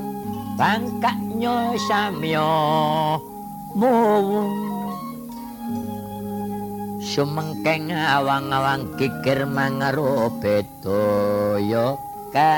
bangkaknya 0.56 1.76
samya 1.88 2.48
muwung 3.76 4.50
sumengkeng 7.04 7.92
awang-awang 7.92 8.88
kikir 8.96 9.44
mangaro 9.44 10.32
betoyo 10.40 12.00
ka 12.32 12.56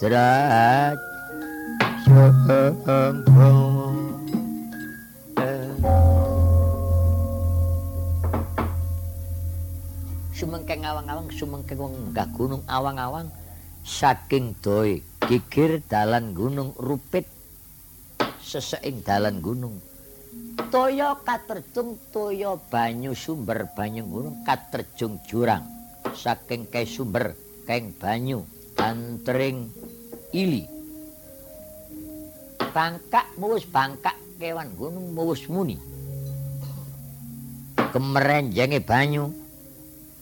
jrat 0.00 0.96
sumengkeng 10.38 10.86
awang-awang 10.86 11.26
sumengkeng 11.34 11.82
wong 11.82 12.14
gunung 12.14 12.62
awang-awang. 12.70 13.26
Saking 13.82 14.54
doi 14.62 15.02
gigir 15.26 15.82
dalan 15.90 16.30
gunung 16.30 16.78
rupit 16.78 17.26
seseing 18.38 19.02
dalan 19.02 19.42
gunung. 19.42 19.82
Toyo 20.70 21.18
katerjung 21.26 21.98
toyo 22.14 22.62
banyu 22.70 23.18
sumber 23.18 23.66
banyu 23.74 24.06
gunung 24.06 24.46
katerjung 24.46 25.18
jurang. 25.26 25.66
Saking 26.14 26.70
kai 26.70 26.86
sumber 26.86 27.34
keng 27.66 27.90
banyu 27.98 28.46
antering 28.78 29.66
ili. 30.30 30.70
Bangkak 32.70 33.26
muwus 33.40 33.66
bangkak 33.66 34.14
kewan 34.38 34.70
gunung 34.78 35.16
muwus 35.16 35.50
muni. 35.50 35.80
Kemerenjenge 37.90 38.84
banyu 38.84 39.47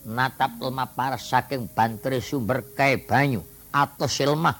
natap 0.06 0.62
lemah 0.62 0.94
paras 0.94 1.26
saking 1.26 1.66
bantri 1.66 2.22
sumber 2.22 2.62
kai 2.78 3.02
banyu 3.02 3.42
atau 3.74 4.06
silmah 4.06 4.54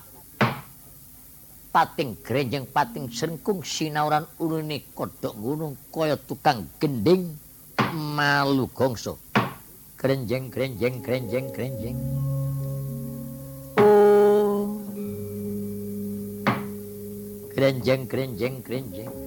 pating 1.71 2.17
grenjeng 2.25 2.67
pating 2.67 3.07
sengkung 3.13 3.61
sinauran 3.61 4.27
ulune 4.43 4.83
kodok 4.97 5.37
gunung 5.37 5.77
kaya 5.93 6.17
tukang 6.17 6.67
gending 6.81 7.37
malu 7.93 8.65
gongso. 8.73 9.21
Grenjeng 10.01 10.49
grenjeng 10.49 11.05
grenjeng 11.05 11.53
grenjeng. 11.53 11.99
Oh. 13.77 14.73
Grenjeng 17.53 18.09
grenjeng 18.09 18.65
grenjeng 18.65 19.26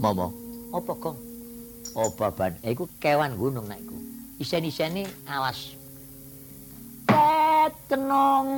Momo, 0.00 0.32
apa 0.72 0.92
kok? 0.96 1.16
Apa 1.92 2.32
ban? 2.32 2.56
Iku 2.64 2.88
kewan 2.96 3.36
gunung 3.36 3.68
nek 3.68 3.76
iku. 3.84 3.92
Isen-isene 4.40 5.04
awas. 5.28 5.76
Retnong. 7.12 8.48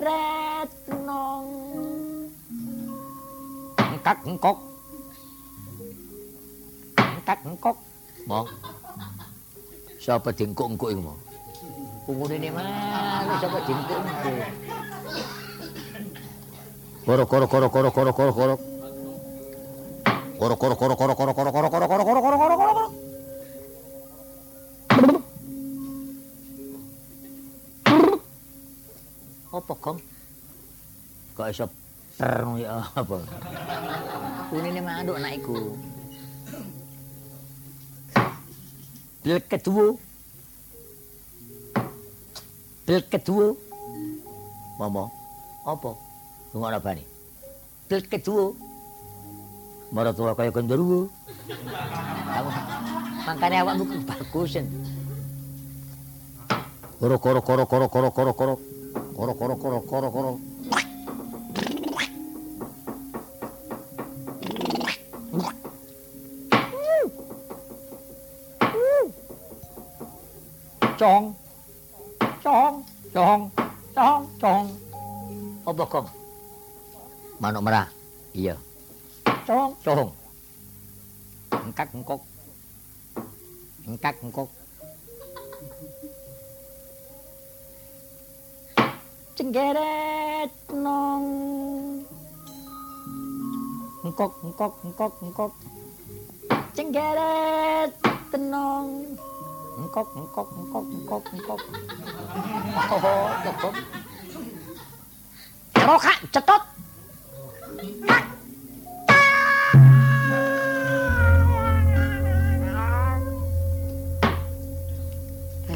Retnong. 0.00 1.46
Engkak 3.76 4.18
engkok. 4.24 4.58
Engkak 6.96 7.40
engkok. 7.44 7.76
Mo. 8.24 8.48
Sapa 10.00 10.32
dingkuk-engkuk 10.32 10.96
iku, 10.96 11.00
Mo? 11.04 11.14
Umure 12.08 12.40
ne 12.40 12.48
mana 12.48 13.36
sapa 13.36 13.60
dingkuk-engkuk? 13.68 14.36
Koro 17.04 17.24
koro 17.28 17.46
koro 17.46 17.66
koro 17.68 17.88
koro 17.92 18.10
koro 18.16 18.32
koro. 18.32 18.54
Koro 20.40 20.54
koro 20.56 20.74
koro 20.80 20.94
koro 20.96 21.12
koro 21.12 21.32
koro 21.36 21.50
koro 21.52 21.68
koro 21.68 21.86
koro 21.88 22.04
koro 22.04 22.20
koro 22.24 22.36
koro 22.40 22.56
koro 22.56 22.56
koro. 22.56 22.84
Apa 29.50 29.74
kong? 29.84 29.98
Kok 31.36 31.46
iso 31.52 31.66
terung 32.16 32.56
ya 32.56 32.80
apa? 32.96 33.20
Kunine 34.48 34.80
manduk 34.80 35.20
anak 35.20 35.36
iku. 35.44 35.76
Del 39.20 39.40
kedua. 39.44 39.94
Del 42.86 43.02
kedua. 43.04 43.52
Mama, 44.80 45.12
apa? 45.68 45.92
Lunga 46.54 46.68
ana 46.72 46.80
bani. 46.80 47.04
Del 47.88 48.00
kedua. 48.08 48.56
Marah 49.92 50.14
tua 50.16 50.32
kaya 50.32 50.48
genderuwo. 50.54 51.10
Kamu 52.30 52.50
makane 53.26 53.56
awakmu 53.60 53.84
bagusen. 54.08 54.66
Koro 57.00 57.18
koro 57.18 57.40
koro 57.42 57.64
koro 57.66 57.86
koro 57.92 58.08
koro 58.10 58.32
koro. 58.32 58.54
Koro 59.16 59.32
koro 59.34 59.54
koro 59.60 59.78
koro 59.84 60.08
koro. 60.10 60.32
tròn 71.00 71.32
tròn 72.44 72.82
tròn 73.12 73.50
tròn 73.94 74.26
tròn 74.40 74.68
Opo 75.64 75.84
con 75.84 76.06
Mano 77.38 77.60
ra, 77.70 77.88
Bây 78.34 78.42
giờ. 78.42 78.56
Tròn 79.46 79.74
tròn 79.84 80.10
Cắt 81.76 81.88
con 81.92 82.04
cốt 82.04 82.20
Cắt 84.02 84.16
con 84.22 84.32
cốt 84.32 84.48
Chân 89.36 89.52
ghê 89.52 89.74
đê 89.74 90.46
Non. 90.72 92.04
Cốt 94.16 94.32
cốt 94.58 94.74
cốt 94.96 95.12
cốt 95.36 95.52
Chân 96.74 96.92
ghê 96.92 97.14
đê 97.14 98.38
Non. 98.38 99.16
Engkok 99.78 100.08
engkok 100.16 100.48
engkok 100.56 100.86
engkok 100.90 101.24
engkok. 101.34 101.60
Oh, 102.90 103.30
cukup. 103.44 103.74
Roka 105.80 106.12
cetot. 106.30 106.62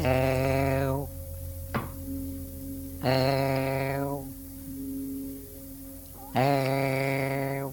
Ew. 0.05 0.95
Ew. 3.03 4.09
Ew. 6.35 7.67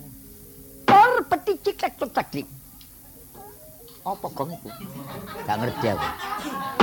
Tor 0.89 1.13
peti 1.29 1.53
ciklek 1.63 1.95
ceklik. 2.01 2.49
Apa 4.03 4.27
kong 4.33 4.51
iku? 4.57 4.69
Gak 5.47 5.57
ngerti 5.61 5.87
aku. 5.93 6.09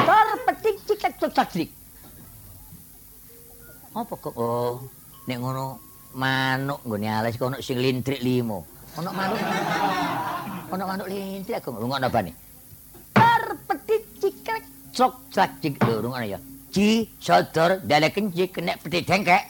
Tor 0.06 0.30
peti 0.46 0.70
ciklek 0.88 1.14
ceklik. 1.20 1.70
Apa 3.98 4.14
kok? 4.14 4.34
Oh, 4.38 4.80
nek 5.30 5.38
ngono 5.38 5.66
manuk 6.18 6.82
nggone 6.90 7.06
alas 7.06 7.38
kok 7.38 7.54
ono 7.54 7.62
sing 7.62 7.78
lintrik 7.78 8.18
limo. 8.26 8.66
Ono 8.98 9.14
manuk. 9.14 9.38
Ono 10.74 10.84
manuk 10.90 11.06
lintrik 11.06 11.62
aku 11.62 11.70
ngono? 11.78 12.10
Tor 13.14 13.44
peti 13.70 13.96
ciklek 14.18 14.64
cok 14.98 15.14
ceklik 15.30 15.78
lho 15.86 16.10
ngono 16.10 16.26
ya. 16.26 16.40
Ci 16.74 17.06
sodor 17.22 17.78
dalek 17.86 18.18
kenci 18.18 18.50
kena 18.50 18.74
peti 18.82 19.06
dengkek. 19.06 19.44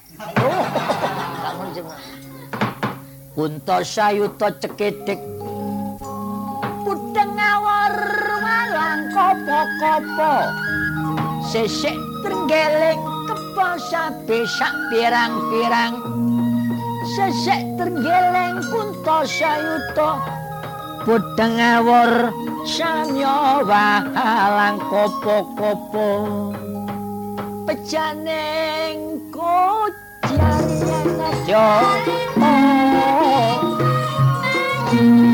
Kunto 3.31 3.77
sayuto 3.87 4.51
ceketik 4.59 5.15
Pudeng 6.83 7.31
ngawar 7.39 7.95
malang 8.43 9.07
kopo-kopo 9.15 10.33
Sesek 11.47 11.95
terenggeleng 12.19 13.08
apa 13.59 13.75
sabesak 13.91 14.71
pirang-pirang. 14.87 15.99
Sesek 17.11 17.75
tergeleng 17.75 18.63
kunto 18.71 19.27
sayuto 19.27 20.15
budeng 21.03 21.59
awor 21.59 22.31
samyo 22.63 23.67
wahalang 23.67 24.79
kopo-kopo. 24.87 26.07
Pecaneng 27.67 29.27
kucari 29.27 30.79
yang 30.79 31.09
ngejo 31.19 31.67
oh, 32.39 32.79
oh. 34.95 35.28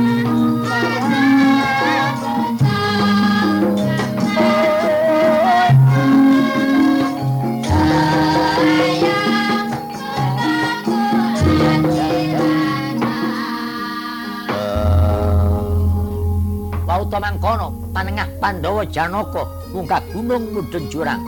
Pauta 17.05 17.21
mangkono 17.21 17.69
panengah 17.93 18.25
Pandhawa 18.41 18.81
Janaka 18.89 19.45
munggah 19.69 20.01
gunung 20.09 20.49
mudhun 20.57 20.89
jurang. 20.89 21.21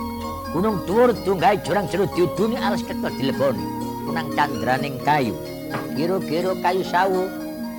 Gunung 0.50 0.82
dhuwur 0.90 1.14
tunggahe 1.22 1.54
jurang 1.62 1.86
jero 1.86 2.10
diuduni 2.18 2.58
alas 2.58 2.82
ketok 2.82 3.14
dileboni. 3.14 3.62
Punang 4.02 4.26
candraning 4.34 4.98
kayu. 5.06 5.38
Giro-giro 5.94 6.58
kayu 6.66 6.82
sawu, 6.82 7.30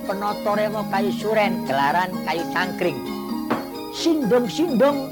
penata 0.08 0.48
rewa 0.56 0.80
kayu 0.88 1.12
suren, 1.12 1.68
gelaran 1.68 2.08
kayu 2.24 2.40
cangkring. 2.56 2.96
Sindung-sindung 3.92 5.12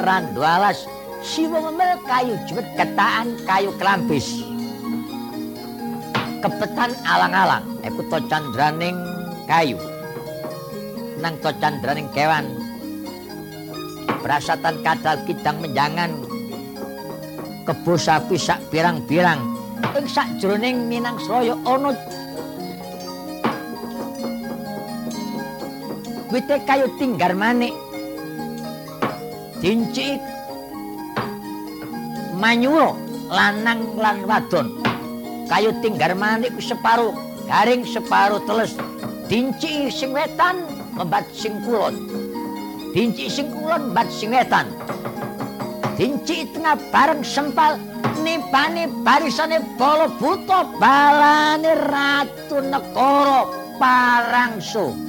randu 0.00 0.40
alas, 0.40 0.88
siwa 1.20 1.60
ngemel 1.60 1.92
kayu 2.08 2.40
jepet 2.48 2.72
ketaan 2.72 3.36
kayu 3.44 3.68
kelambis. 3.76 4.48
Kepetan 6.40 6.96
alang-alang, 7.04 7.68
ekuto 7.84 8.16
candraning 8.32 8.96
kayu. 9.44 9.76
Nang 11.18 11.34
to 11.42 11.50
candraning 11.58 12.06
kewan. 12.14 12.46
Prasatan 14.22 14.82
kadal 14.82 15.18
kidang 15.26 15.58
menjangan. 15.62 16.10
Kebo 17.66 17.98
sapi 17.98 18.38
sak 18.40 18.62
pirang-pirang. 18.72 19.38
Ing 19.94 20.06
sakjroning 20.10 20.90
minang 20.90 21.18
sraya 21.22 21.54
ana 21.62 21.94
wite 26.30 26.56
kayu 26.66 26.86
tinggar 26.98 27.34
manik. 27.34 27.74
Dincik 29.58 30.22
manyuro 32.38 32.94
lanang 33.30 33.94
lan 33.98 34.22
wadon. 34.26 34.78
Kayu 35.50 35.74
tinggar 35.82 36.14
manik 36.14 36.54
separuh 36.58 37.14
garing 37.46 37.82
separuh 37.82 38.42
teles. 38.46 38.74
Dinci 39.28 39.92
sing 39.92 40.16
wetan 40.16 40.77
membat 40.98 41.24
sing 41.30 41.62
kulon. 41.62 41.94
Dinci 42.90 43.30
sing 43.30 43.54
kulon 43.54 43.94
membat 43.94 44.10
sing 44.10 44.34
wetan. 44.34 44.66
Dinci 45.94 46.50
tengah 46.50 46.74
bareng 46.90 47.22
sempal 47.22 47.78
nipani 48.22 48.90
barisane 49.06 49.62
bala 49.78 50.10
buta 50.18 50.66
balane 50.82 51.72
ratu 51.86 52.58
negara 52.58 53.46
parangso. 53.78 55.07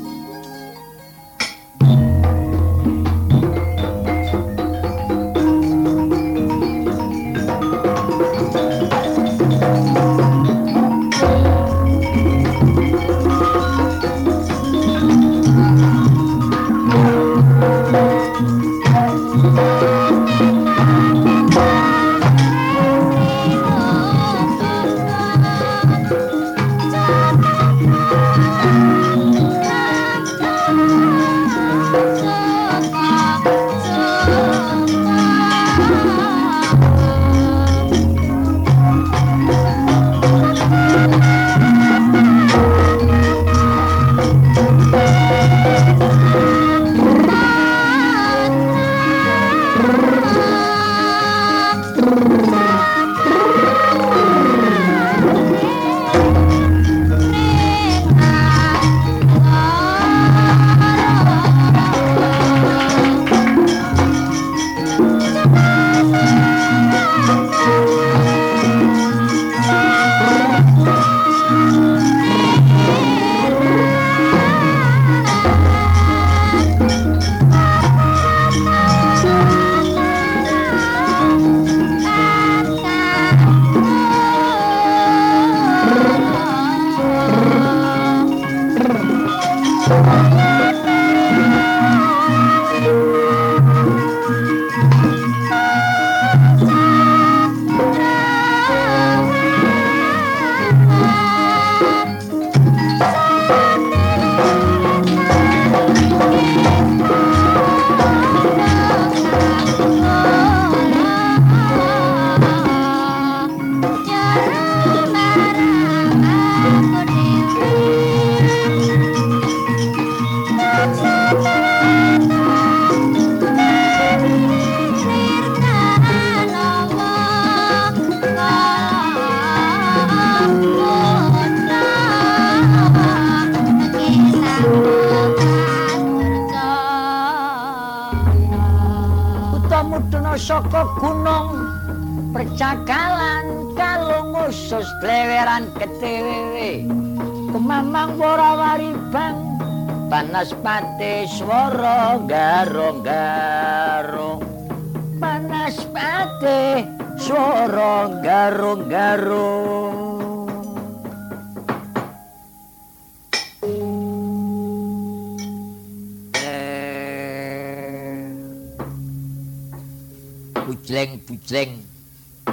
Bujleng-bujleng 171.50 171.81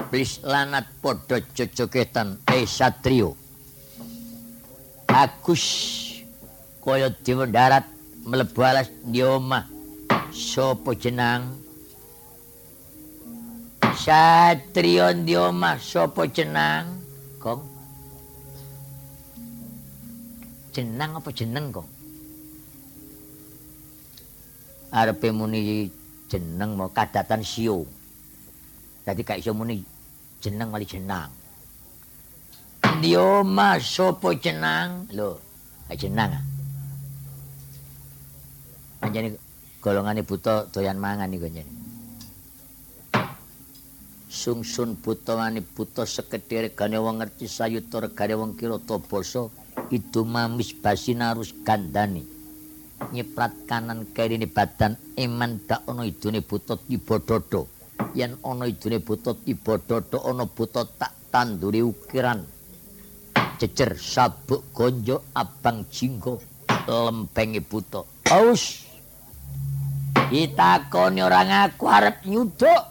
plis 0.09 0.41
lanat 0.41 0.89
padha 1.05 1.37
jojogetan 1.53 2.41
eh 2.49 2.65
satrio. 2.65 3.37
Agus 5.13 5.65
kaya 6.81 7.13
dewa 7.13 7.45
darat 7.45 7.85
mlebu 8.25 8.61
alas 8.65 8.89
ndi 9.05 9.21
omah? 9.21 9.69
Sapa 10.33 10.97
jenang? 10.97 11.61
Satrio 13.97 15.13
ndi 15.13 15.37
omah? 15.37 15.77
Sapa 15.77 16.25
jenang? 16.33 16.97
Kong 17.37 17.61
Jenang 20.73 21.17
apa 21.17 21.33
jeneng 21.33 21.73
kok 21.73 21.89
Arepe 24.93 25.33
muni 25.33 25.89
jeneng 26.29 26.77
mau 26.77 26.93
kadatan 26.93 27.41
siung 27.41 27.89
Dadi 29.07 29.23
gak 29.23 29.39
iso 29.39 29.55
muni 29.55 29.79
jeneng 30.43 30.75
wali 30.75 30.83
jenang. 30.83 31.31
Ndi 32.99 33.15
omah 33.15 33.79
sapa 33.79 34.35
jenang? 34.35 35.07
Lho, 35.15 35.39
gak 35.87 35.95
jenang. 35.95 36.35
Ah. 36.35 36.43
Anjene 39.07 39.39
golongane 39.79 40.27
buta 40.27 40.67
doyan 40.75 40.99
mangan 40.99 41.31
iku 41.31 41.47
anjene. 41.47 41.71
Sungsun 44.27 44.99
buta 44.99 45.39
mani 45.39 45.63
buta 45.63 46.03
sekedhir 46.03 46.67
regane 46.67 46.99
wong 46.99 47.23
ngerti 47.23 47.47
sayuta 47.47 48.03
regane 48.03 48.35
wong 48.35 48.59
kira 48.59 48.75
ta 48.83 48.99
basa 48.99 49.47
idu 49.95 50.27
basinarus 50.83 51.55
gandani. 51.63 52.27
Nyeprat 53.15 53.71
kanan 53.71 54.03
kiri 54.11 54.43
badan 54.51 54.99
iman 55.15 55.63
dak 55.63 55.87
ana 55.87 56.03
idune 56.03 56.43
buta 56.43 56.75
tiba 56.75 57.23
dodo. 57.23 57.76
Yen 58.17 58.41
ana 58.45 58.65
idune 58.67 58.99
buta 58.99 59.37
tiba 59.37 59.77
dodo 59.77 60.25
ana 60.25 60.45
buta 60.49 60.85
tak 60.97 61.13
tanduri 61.29 61.85
ukiran. 61.85 62.41
Cecer 63.57 63.97
sabuk 63.97 64.73
gonjo 64.73 65.33
abang 65.33 65.89
jinggo 65.89 66.41
lempengi 66.89 67.61
buta 67.61 68.05
aus! 68.33 68.85
Ditakoni 70.27 71.21
ora 71.23 71.41
ngaku 71.47 71.85
arep 71.87 72.27
nyuduk. 72.27 72.83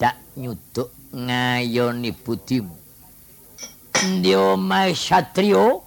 Dak 0.00 0.16
nyuduk 0.34 0.88
ngayoni 1.12 2.10
budimu. 2.16 2.74
Ndi 4.02 4.32
omahe 4.34 4.96
satrio? 4.96 5.86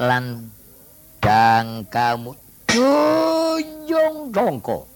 Lan 0.00 0.50
dang 1.22 1.86
kamu 1.86 2.34
junjung 2.66 4.34
dongko 4.34 4.93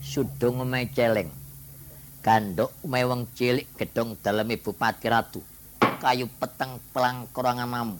sudung 0.00 0.64
omahe 0.64 0.88
celeng. 0.90 1.30
Kandok 2.20 2.72
omahe 2.84 3.04
wong 3.08 3.22
cilik 3.32 3.68
gedhong 3.76 4.16
daleme 4.20 4.60
Bupati 4.60 5.08
Ratu. 5.08 5.40
Kayu 6.00 6.28
peteng 6.40 6.80
pelangkorangan 6.92 7.68
mamu. 7.68 7.96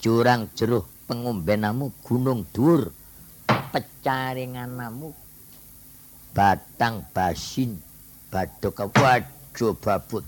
Jurang 0.00 0.48
jeruh 0.56 0.84
pengombenamu 1.04 1.92
gunung 2.04 2.48
dhuwur. 2.52 2.92
Pecaringanamu 3.70 5.12
batang 6.30 7.02
basin 7.10 7.78
badok 8.30 8.88
waduh 8.94 9.74
babut. 9.78 10.24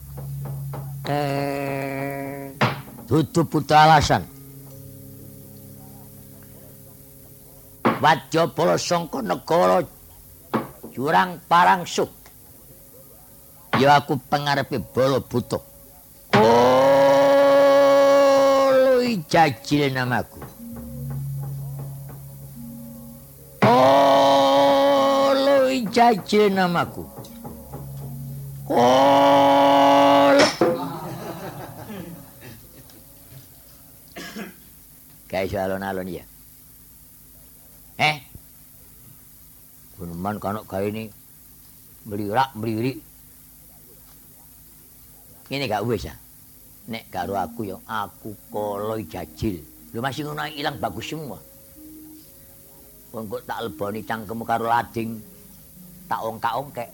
Eh 1.08 2.52
dudu 3.08 3.44
putra 3.44 3.84
alasan. 3.84 4.41
Wadya 8.02 8.50
Bala 8.50 8.74
Sangka 8.74 9.22
Negara 9.22 9.78
jurang 10.90 11.38
parang 11.46 11.86
suk. 11.86 12.10
Ya 13.78 13.94
aku 13.94 14.18
pengarepe 14.26 14.82
bolo 14.82 15.22
butuh. 15.22 15.62
Oh, 16.34 17.38
jajil 19.30 19.94
namaku. 19.94 20.42
Oh, 23.62 25.30
jajil 25.94 26.50
namaku. 26.50 27.06
Oh, 28.66 30.34
Kayak 35.30 35.64
alon-alon 35.64 36.12
ya. 36.12 36.28
Eh, 38.02 38.18
Guneman 40.02 40.42
kanok 40.42 40.66
gawe 40.66 40.82
ini 40.82 41.06
melirak. 42.10 42.58
Ini 45.46 45.70
gak 45.70 45.86
wis 45.86 46.10
ya. 46.10 46.14
Nek 46.90 47.06
karo 47.06 47.38
aku 47.38 47.70
ya 47.70 47.78
aku 47.86 48.34
koloi 48.50 49.06
jajil. 49.06 49.62
Lu 49.94 50.02
masih 50.02 50.26
ngono 50.26 50.42
ilang 50.58 50.74
bagus 50.82 51.06
semua. 51.06 51.38
Wong 53.14 53.30
kok 53.30 53.46
tak 53.46 53.62
leboni 53.62 54.02
cangkemmu 54.02 54.42
karo 54.42 54.66
lading. 54.66 55.22
Tak 56.10 56.18
ongkak-ongkek. 56.18 56.90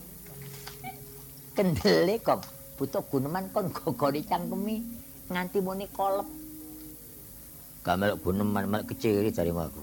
Kendele 1.57 2.21
kok 2.21 2.45
butuh 2.77 3.01
guneman 3.09 3.49
kon 3.49 3.73
gogoni 3.73 4.21
cangkemi 4.21 4.85
nganti 5.33 5.57
muni 5.65 5.89
kolep. 5.89 6.29
Gamel 7.81 8.13
guneman 8.21 8.69
melek 8.69 8.93
keciri 8.93 9.33
dari 9.33 9.49
aku. 9.49 9.81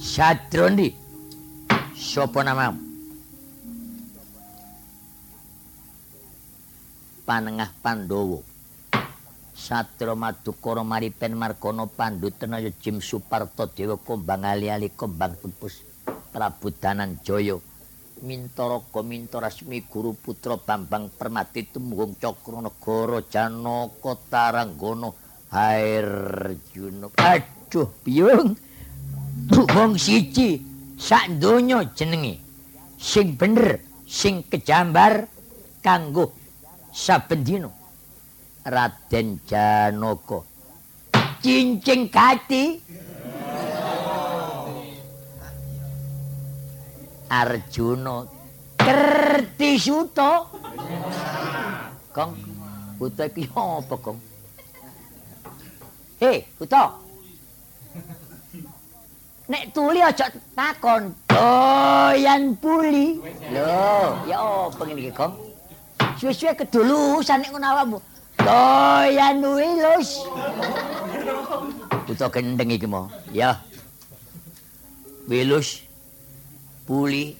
Sadrondi. 0.00 0.96
Sopo 1.92 2.40
namamu? 2.40 2.80
Panengah 7.28 7.68
Pandowo. 7.84 8.40
Satro 9.52 10.16
Madukara 10.16 10.80
Maripen 10.80 11.36
Markono 11.36 11.84
Pandutena 11.84 12.56
Jim 12.80 13.04
Suparto 13.04 13.68
Dewa 13.68 14.00
Kombang 14.00 14.48
Ali-ali 14.48 14.88
Kombang 14.96 15.36
Tepus 15.36 15.84
Prabu 16.32 16.72
Danan 16.72 17.20
Jaya 17.20 17.60
Mintara 18.24 18.80
Mintara 19.04 19.52
Rasmi 19.52 19.84
Guru 19.84 20.16
Putra 20.16 20.56
Bambang 20.56 21.12
Permati 21.12 21.68
Tumgung 21.68 22.16
Cakra 22.16 22.64
Negara 22.64 23.20
Janaka 23.28 24.16
Taranggono 24.32 25.12
Hair 25.52 26.08
Juno 26.72 27.12
Aduh 27.20 27.92
biyung 28.00 28.69
wong 29.50 29.96
siji 29.96 30.60
sak 31.00 31.40
donya 31.40 31.84
jenenge 31.96 32.38
sing 33.00 33.38
bener 33.38 33.80
sing 34.04 34.42
kejambar 34.50 35.24
kanggo 35.80 36.34
saben 36.92 37.40
dina. 37.46 37.70
Raden 38.60 39.40
Janaka 39.48 40.44
cincing 41.40 42.12
kati. 42.12 42.64
Arjuna 47.30 48.26
kerti 48.74 49.78
suto 49.78 50.50
Kong 52.10 52.34
buta 52.98 53.30
iki 53.30 53.46
apa 53.54 53.94
Kong? 54.02 54.18
Hei 56.18 56.42
buta 56.58 56.98
Nek 59.50 59.74
tuli 59.74 59.98
aja 59.98 60.30
takon. 60.54 61.10
Doyan 61.26 62.54
puli. 62.62 63.18
Lho, 63.50 64.14
ya 64.30 64.38
opo 64.38 64.86
ngene 64.86 65.10
iki, 65.10 65.10
Kong? 65.10 65.34
Suwe-suwe 66.22 66.54
kedulusan 66.54 67.42
nek 67.42 67.50
ngono 67.50 67.66
awakmu. 67.66 67.98
Doyan 68.38 69.42
wilus. 69.42 70.22
Buta 72.06 72.30
gendeng 72.30 72.70
iki 72.70 72.86
mo. 72.86 73.10
Ya. 73.34 73.58
Wilus. 75.26 75.82
Puli. 76.86 77.34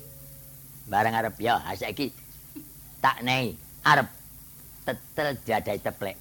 Barang 0.91 1.15
arep 1.15 1.39
ya, 1.39 1.63
saiki 1.79 2.11
tak 2.99 3.23
nei 3.23 3.55
arep 3.87 4.11
tetel 4.83 5.39
diadai 5.47 5.79
teplek. 5.79 6.19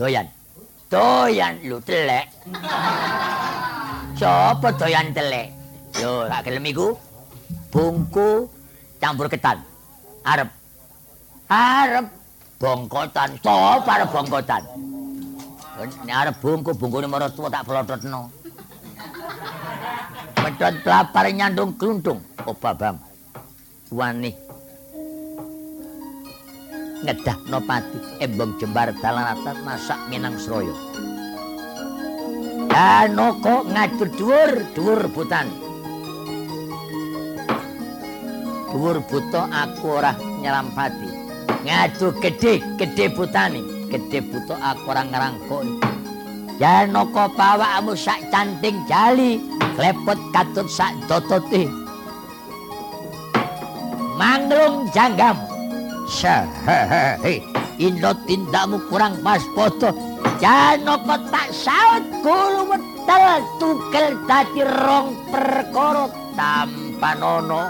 Doyan. 0.00 0.35
Doyan 0.86 1.58
lu 1.66 1.82
telek. 1.82 2.30
Sopo 4.14 4.70
doyan 4.78 5.10
telek? 5.10 5.50
Yo, 5.98 6.30
gak 6.30 6.46
gelem 6.46 6.70
iku. 6.70 6.94
Bungku 7.74 8.46
campur 9.02 9.26
ketan. 9.26 9.58
Arep. 10.22 10.46
Arep 11.50 12.06
bongkotan. 12.62 13.34
Sopo 13.42 13.90
arep 13.90 14.08
bongkotan? 14.14 14.62
Nek 16.06 16.16
arep 16.16 16.36
bungku, 16.38 16.70
bungkune 16.72 17.10
marang 17.10 17.34
tuwa 17.34 17.50
tak 17.50 17.66
plototno. 17.66 18.30
Medhot 20.40 20.74
pelapar 20.86 21.26
nyandung 21.34 21.74
gluntung. 21.74 22.22
Oh, 22.46 22.54
babam. 22.54 22.94
Wani. 23.90 24.45
Ngedah 27.04 27.36
no 27.52 27.60
pati. 27.60 27.98
Embong 28.24 28.56
jembar 28.56 28.94
dalanatan 29.04 29.56
masak 29.66 30.00
minang 30.08 30.40
seroyo. 30.40 30.72
Danoko 32.72 33.64
ngatur 33.68 34.08
dhuwur, 34.16 34.52
dhuwur 34.72 35.00
butan. 35.12 35.48
Dhuwur 38.72 39.00
buto 39.08 39.42
aku 39.48 40.00
ora 40.00 40.12
nyelampati. 40.40 41.08
Ngadu 41.64 42.12
gede, 42.20 42.60
gede 42.76 43.12
butani. 43.12 43.64
Gede 43.88 44.20
buto 44.20 44.56
aku 44.60 44.92
ora 44.92 45.08
ngerangkoni. 45.08 45.80
Janoko 46.60 47.32
pawakmu 47.36 47.92
sak 47.92 48.32
canting 48.32 48.80
jali, 48.88 49.40
lepot 49.76 50.16
katut 50.32 50.68
sak 50.68 50.92
dotote. 51.08 51.68
Mangrung 54.16 54.88
janggam. 54.92 55.55
Sahehe, 56.06 57.42
indo 57.82 58.14
tindakmu 58.30 58.78
kurang 58.86 59.18
pas 59.26 59.42
foto. 59.58 59.90
Janoko 60.38 61.18
tak 61.34 61.50
saut 61.50 62.04
kulu 62.22 62.70
wetel 62.70 63.42
tukel 63.58 64.14
dadi 64.30 64.62
rong 64.62 65.18
perkara 65.34 66.06
tanpa 66.38 67.10
nono. 67.18 67.62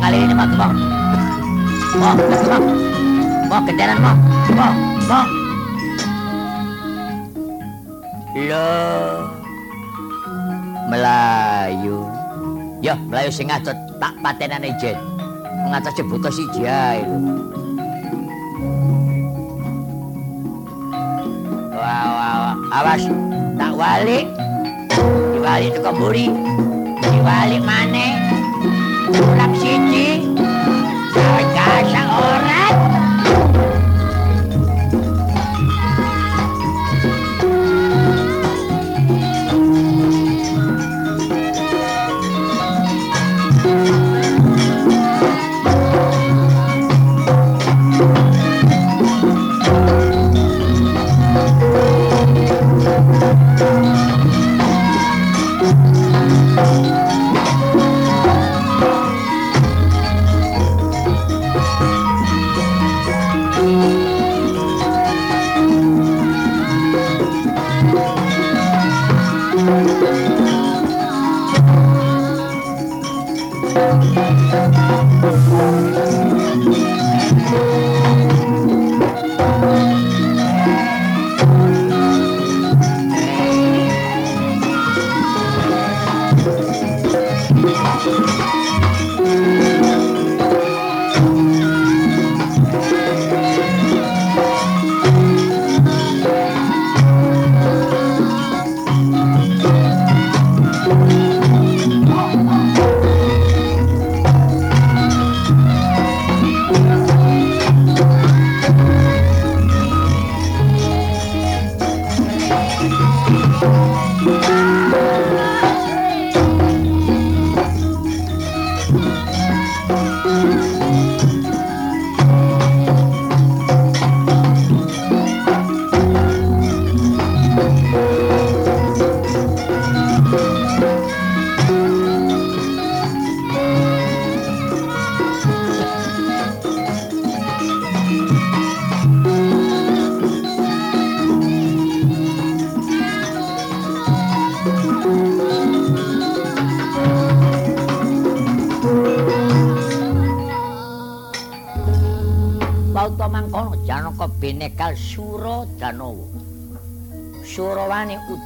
Ngalirin 0.00 0.32
ya, 0.32 0.34
Gebong. 0.34 0.34
Ngalirin 0.34 0.36
mau, 0.36 0.46
Gebong. 0.48 0.74
Mau, 2.00 2.14
Gebong. 2.16 2.64
Mau, 3.50 3.60
kendaraan 3.66 3.98
mau. 3.98 4.16
Mau, 4.54 4.72
mau. 5.08 5.24
Loh. 8.38 9.26
Melayu. 10.90 11.98
Ya, 12.80 12.94
Melayu 13.10 13.30
sing 13.30 13.50
ngatut 13.50 13.76
tak 13.98 14.14
patenan 14.22 14.62
ijen. 14.64 14.96
Ngatas 15.70 15.94
jebuto 15.98 16.30
si 16.30 16.46
jai. 16.56 17.02
Wah, 21.74 22.06
wah, 22.06 22.34
wah. 22.38 22.56
Awas, 22.80 23.02
tak 23.58 23.72
walik. 23.74 24.26
Diwali 25.34 25.66
itu 25.74 25.80
kemburi. 25.82 26.26
Diwali 27.02 27.58
mana? 27.58 27.89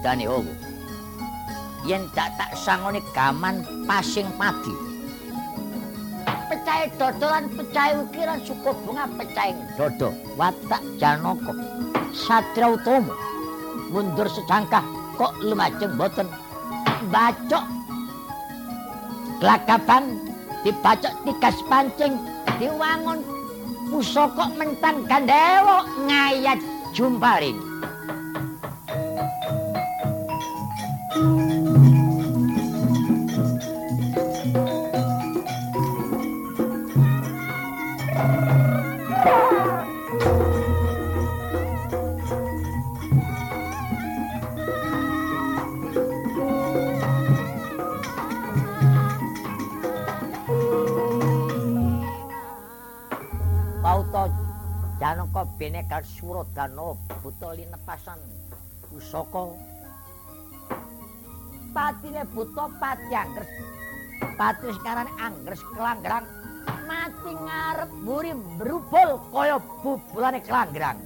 Udane 0.05 0.29
hawa. 0.29 0.53
Yen 1.89 2.05
tak 2.13 2.37
tak 2.37 2.53
sangone 2.61 3.01
gaman 3.17 3.65
pasing 3.89 4.29
padi. 4.37 4.77
Pecahe 6.45 6.93
dodo 7.01 7.25
lan 7.25 7.49
pecahe 7.49 8.05
ukiran 8.05 8.37
suku 8.45 8.69
bunga 8.85 9.09
pecahe 9.17 9.57
dodo. 9.81 10.13
Watak 10.37 10.85
Janaka 11.01 11.57
Satria 12.13 12.77
Utama. 12.77 13.17
Mundur 13.97 14.29
secangkah 14.29 14.85
kok 15.17 15.41
lumajeng 15.41 15.97
boten 15.97 16.29
bacok 17.09 17.65
Kelakapan 19.41 20.21
dibacok 20.69 21.17
tikas 21.25 21.57
pancing 21.73 22.21
diwangun 22.61 23.25
pusaka 23.89 24.53
mentan 24.53 25.09
gandewa 25.09 25.89
ngayat 26.05 26.61
jumparing 26.93 27.74
suradana 56.35 56.99
buta 57.23 57.55
linepasan 57.55 58.19
pusaka 58.91 59.55
patine 61.71 62.27
buta 62.35 62.67
pati 62.83 63.15
anggres. 63.15 63.51
Pati 64.35 64.67
sekarang 64.75 65.07
anggres 65.23 65.63
kelanggrang 65.79 66.27
mati 66.91 67.31
ngarep 67.39 67.91
mburi 68.03 68.35
berubul 68.59 69.11
kaya 69.31 69.63
bubulane 69.79 70.43
kelanggrang 70.43 70.99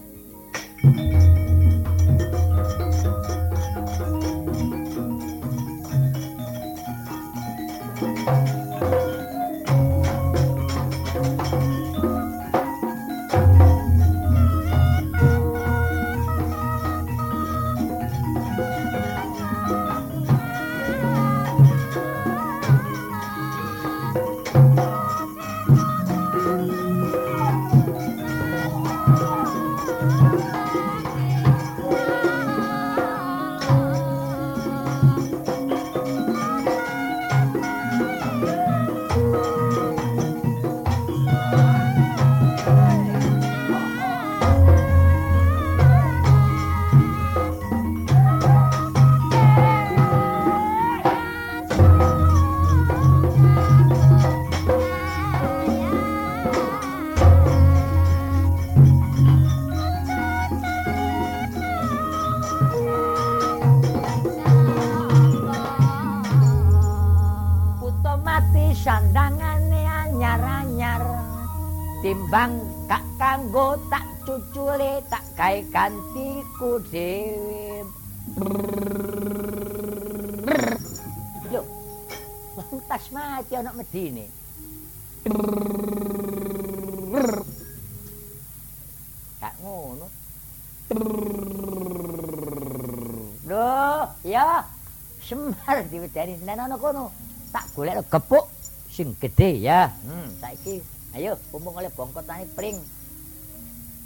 nang 96.49 96.73
ana 96.73 96.77
kono 96.81 97.13
tak 97.53 97.69
golek 97.77 98.01
gepuk 98.09 98.49
sing 98.89 99.13
gedhe 99.21 99.61
ya 99.61 99.93
hmm 100.09 100.29
saiki 100.41 100.81
Ayo, 101.17 101.41
kumpung 101.49 101.73
oleh 101.73 101.89
bongkot 101.97 102.21
tani 102.29 102.45
pring. 102.53 102.77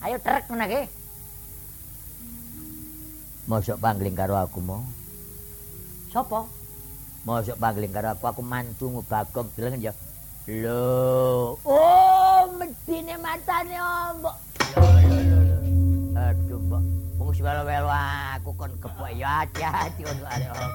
Ayo 0.07 0.23
trek 0.23 0.47
menake. 0.47 0.87
Mosok 3.51 3.77
pangling 3.83 4.15
karo 4.15 4.39
aku 4.39 4.63
mo. 4.63 4.87
Sopo? 6.15 6.47
Mosok 7.27 7.59
pangling 7.59 7.91
karo 7.91 8.15
aku, 8.15 8.25
aku 8.31 8.43
mantu 8.47 9.03
bagong 9.11 9.51
bilang 9.59 9.83
ya. 9.83 9.91
Lho, 10.47 11.55
oh 11.63 12.43
medine 12.59 13.15
matane 13.19 13.79
mbok. 14.23 14.37
Aduh, 16.17 16.59
mbok. 16.63 16.83
Wong 17.19 17.29
wis 17.35 17.43
welo-welo 17.43 17.91
aku 17.91 18.51
kon 18.59 18.73
kepok 18.79 19.11
ya 19.15 19.43
hati-hati 19.43 20.03
ono 20.07 20.23
arek 20.27 20.49
iwak 20.49 20.71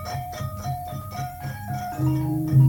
Thank 1.98 2.52
you. 2.52 2.66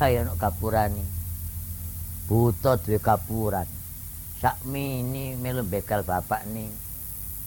Ae 0.00 0.16
ana 0.18 0.32
kapurane. 0.40 1.04
Buta 2.24 2.80
duwe 2.80 2.98
kapuran. 2.98 3.68
Sakmini 4.40 5.36
melu 5.36 5.60
bekal 5.60 6.00
bapak 6.00 6.48
ning. 6.48 6.72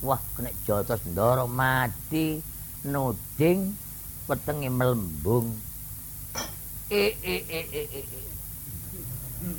Wah, 0.06 0.22
kena 0.36 0.51
jotos 0.68 1.01
ndoro 1.10 1.47
mati, 1.47 2.43
nuding 2.86 3.74
wetenge 4.28 4.70
melembung. 4.70 5.49
E 6.91 7.16
e 7.24 7.36
e 7.49 7.60
e 7.72 7.84
e. 7.89 8.01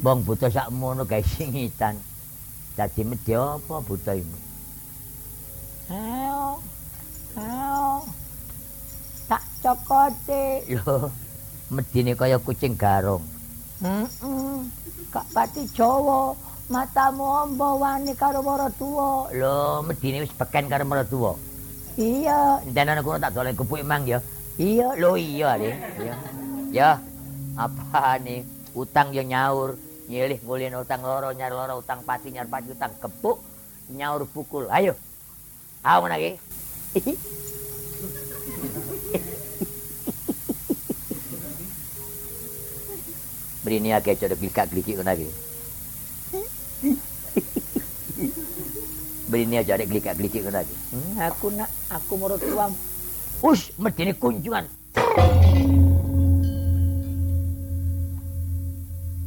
Bong 0.05 0.22
buta 0.22 0.47
sakmono 0.53 1.03
gawe 1.05 1.24
singitan. 1.24 1.97
Dadi 2.76 3.03
medhi 3.03 3.34
apa 3.34 3.80
buta 3.82 4.12
ini? 4.14 4.38
Ayo. 5.90 6.61
Ayo. 7.40 8.05
Tak 9.28 9.42
cokote. 9.64 10.45
Lho. 10.68 11.24
Medine 11.75 12.14
kaya 12.14 12.39
kucing 12.39 12.79
garong. 12.79 13.22
Heeh. 13.83 14.07
Mm 14.22 14.70
Kak 15.14 15.31
Pati 15.31 15.62
Jawa, 15.70 16.35
matamu 16.66 17.22
ombo 17.22 17.79
wani 17.79 18.18
karo 18.18 18.43
para 18.43 18.66
tuwa. 18.75 19.31
Lho, 19.31 19.87
medine 19.87 20.27
wis 20.27 20.35
peken 20.35 20.66
karo 20.66 20.83
para 20.83 21.07
tuwa. 21.07 21.39
Iya, 21.95 22.59
ndene 22.66 22.99
ana 22.99 23.18
tak 23.22 23.31
dolen 23.31 23.55
kupuk 23.55 23.79
emang 23.79 24.03
ya. 24.03 24.18
Iya, 24.59 24.99
lho 24.99 25.14
iya 25.14 25.55
le. 25.55 25.70
Iya. 26.03 26.14
Ya. 26.75 26.91
Apa 27.55 28.18
nih? 28.18 28.43
Utang 28.75 29.14
yang 29.14 29.31
nyaur, 29.31 29.79
nyilih 30.11 30.43
ngulin 30.43 30.75
utang 30.75 31.07
loro, 31.07 31.31
nyar 31.31 31.55
loro, 31.55 31.79
utang 31.79 32.03
pati, 32.03 32.35
nyar 32.35 32.51
pati, 32.51 32.75
utang 32.75 32.91
kepuk, 32.99 33.39
nyaur 33.95 34.27
pukul. 34.27 34.66
Ayo. 34.75 34.99
Ayo 35.87 36.11
lagi. 36.11 36.35
Brini 43.64 43.96
ake 43.96 44.20
coba 44.20 44.36
glikak 44.36 44.68
glikik 44.68 45.00
kena 45.00 45.16
lagi. 45.16 45.24
Brini 49.24 49.56
aja 49.56 49.80
ada 49.80 49.88
glikak 49.88 50.20
glikik 50.20 50.44
kena 50.44 50.60
lagi. 50.60 50.76
Hmm, 50.92 51.16
aku 51.24 51.48
nak, 51.48 51.72
aku 51.88 52.12
mau 52.20 52.36
tuam. 52.36 52.76
Ush, 53.40 53.72
mesti 53.80 54.12
kunjungan. 54.20 54.68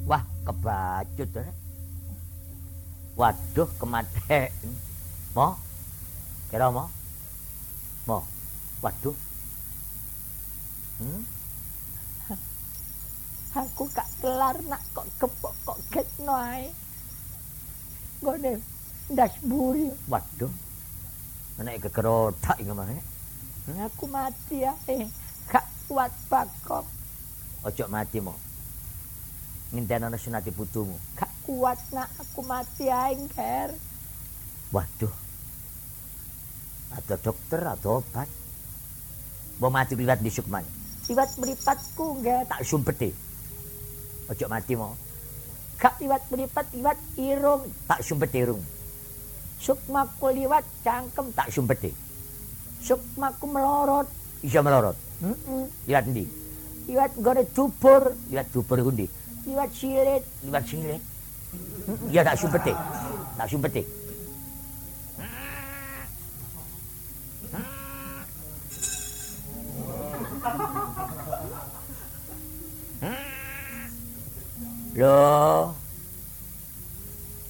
Wah, 0.05 0.21
kebacut 0.45 1.33
eh. 1.41 1.49
Waduh, 3.17 3.69
kemate. 3.81 4.53
Mo? 5.33 5.57
Kira 6.53 6.69
mo? 6.69 6.85
Mo? 8.05 8.21
Waduh. 8.85 9.17
Hmm? 11.01 11.36
Aku 13.57 13.89
gak 13.89 14.05
kelar 14.21 14.57
nak 14.69 14.81
kok 14.93 15.07
kepok 15.17 15.53
kok 15.65 15.79
ketno 15.89 16.35
ae. 16.37 16.69
Gone 18.21 18.61
ndas 19.09 19.33
buri 19.41 19.89
waduh. 20.05 20.53
Nek 21.57 21.89
kekerotak 21.89 22.61
iki 22.61 22.69
mah 22.69 22.85
aku 23.81 24.05
mati 24.05 24.61
ae 24.61 25.09
gak 25.49 25.65
kuat 25.89 26.13
bakok. 26.29 26.85
Ojo 27.65 27.85
mati 27.89 28.21
mo. 28.21 28.37
Nginteni 29.73 30.05
ana 30.05 30.17
sunati 30.21 30.53
putumu 30.53 30.93
gak 31.17 31.31
kuat 31.43 31.79
nak 31.91 32.13
aku 32.21 32.45
mati 32.45 32.85
ae 32.93 33.17
nger 33.17 33.73
waduh. 34.69 35.13
Ada 36.93 37.15
dokter 37.19 37.61
atau 37.65 37.99
obat. 37.99 38.29
Mau 39.57 39.73
mati 39.73 39.97
liwat 39.97 40.21
di 40.21 40.29
Sukman? 40.29 40.61
Liwat 41.09 41.33
mripatku 41.41 42.21
nggih 42.21 42.45
tak 42.45 42.61
sumpeti. 42.61 43.26
Ojo 44.27 44.45
mati 44.51 44.75
mo. 44.75 44.95
Gak 45.77 46.01
liwat 46.01 46.23
mripat 46.27 46.67
liwat 46.73 46.99
irung 47.15 47.63
tak 47.87 48.03
sumpeti 48.03 48.43
irung. 48.43 48.61
Sukmaku 49.61 50.33
liwat 50.35 50.65
cangkem 50.83 51.31
tak 51.31 51.47
sumpeti. 51.53 51.91
Sukmaku 52.83 53.45
melorot 53.47 54.07
iso 54.43 54.59
melorot. 54.61 54.97
Heeh. 55.21 55.37
Mm 55.47 55.65
Liwat 55.87 56.05
ndi? 56.11 56.25
Liwat 56.87 57.11
gone 57.19 57.43
dubur, 57.51 58.03
liwat 58.31 58.47
dubur 58.53 58.77
ku 58.79 58.91
ndi? 58.93 59.07
Liwat 59.47 59.71
silit, 59.75 60.23
liwat 60.45 60.63
silit. 60.67 61.03
Iya 62.11 62.21
tak 62.23 62.35
sumpeti. 62.39 62.73
Tak 63.37 63.47
sumpeti. 63.47 63.81
Lho. 74.97 75.69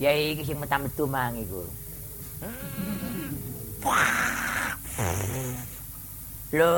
Ya 0.03 0.11
iki 0.11 0.43
sing 0.43 0.59
metu 0.59 1.07
mang 1.07 1.31
iku. 1.39 1.63
Lho. 6.51 6.75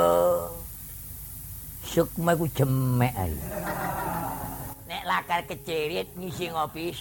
Sukma 1.81 2.37
ku 2.37 2.45
jemek 2.53 3.17
ae. 3.17 3.33
Nek 4.85 5.03
lakar 5.09 5.41
kecirit 5.49 6.13
ngisi 6.13 6.53
ngopi 6.53 6.93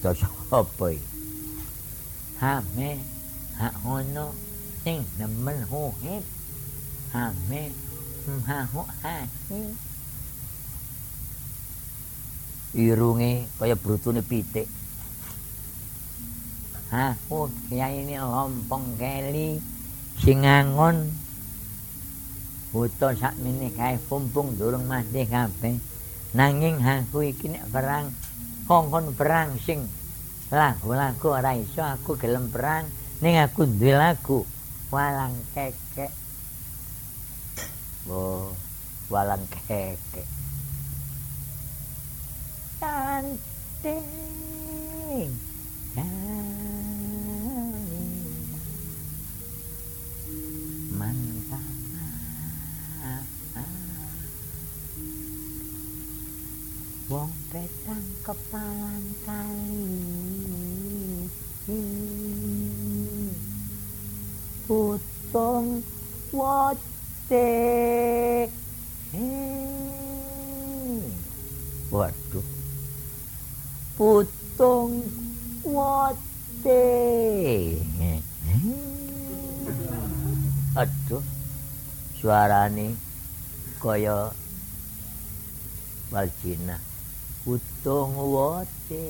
san. 0.00 0.30
apa 0.48 0.86
iki? 0.94 1.08
Hame 2.38 2.90
ha 3.58 3.68
ono 3.84 4.26
sing 4.82 5.02
nemen 5.18 5.58
hohip. 5.70 6.24
Hame 7.12 7.62
ha 8.46 8.58
ho 8.72 8.82
ha. 9.02 9.16
Irunge 12.76 13.48
kaya 13.58 13.74
brutune 13.74 14.22
pitik. 14.22 14.68
Ha, 16.88 17.12
oh, 17.28 17.52
ini 17.68 18.16
lompong 18.16 18.96
keli 18.96 19.60
sing 20.24 20.40
angon 20.48 21.12
buta 22.72 23.12
sak 23.12 23.36
mene 23.44 23.68
kae 23.76 23.96
pumpung 24.08 24.56
durung 24.56 24.84
mati 24.88 25.24
kabeh 25.24 25.76
nanging 26.36 26.80
aku 26.80 27.28
iki 27.28 27.48
nek 27.48 27.64
perang 27.72 28.12
kongkon 28.68 29.16
perang 29.16 29.56
sing 29.64 29.88
lagu-lagu 30.52 31.40
ora 31.40 31.56
iso 31.56 31.80
aku 31.80 32.20
gelem 32.20 32.52
perang. 32.52 32.84
Ning 33.24 33.40
aku 33.40 33.64
duwe 33.64 33.96
lagu 33.96 34.44
walang 34.92 35.32
kekek. 35.56 36.12
Oh 38.12 38.52
walang 39.08 39.40
kekek. 39.48 40.28
Cantik. 42.78 44.04
Mantap 50.98 51.27
wong 57.08 57.32
petang 57.48 58.04
kepalan 58.20 59.04
kali 59.24 59.88
Putong 64.68 65.84
wate. 66.32 67.48
Waduh. 71.88 72.48
Putong 73.96 74.92
wate. 75.64 76.84
Aduh. 80.76 81.24
Suarane 82.16 82.96
kaya 83.80 84.32
Waljina. 86.08 86.87
Putong 87.48 88.12
wate. 88.28 89.08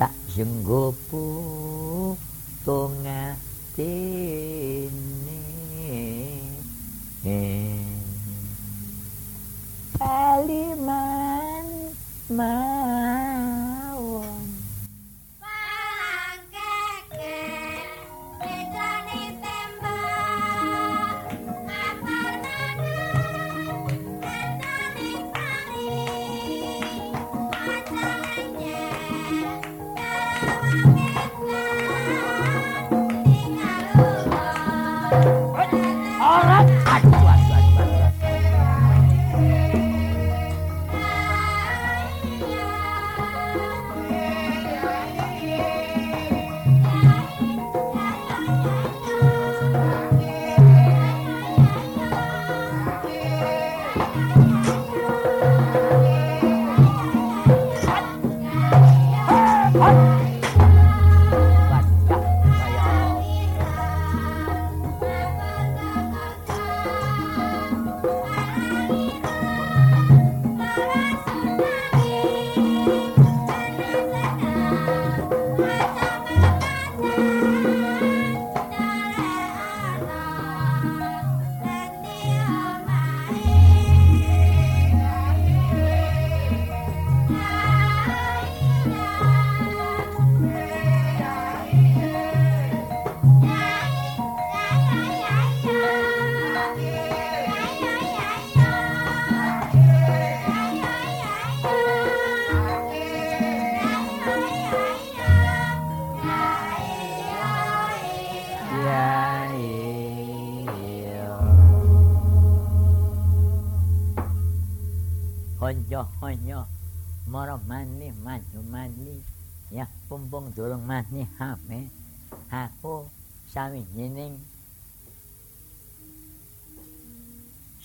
tak 0.00 0.14
jenggopo 0.32 1.28
tonga 2.64 3.36
tene 3.76 5.44
Kaliman 10.00 11.68
mawon 12.32 13.57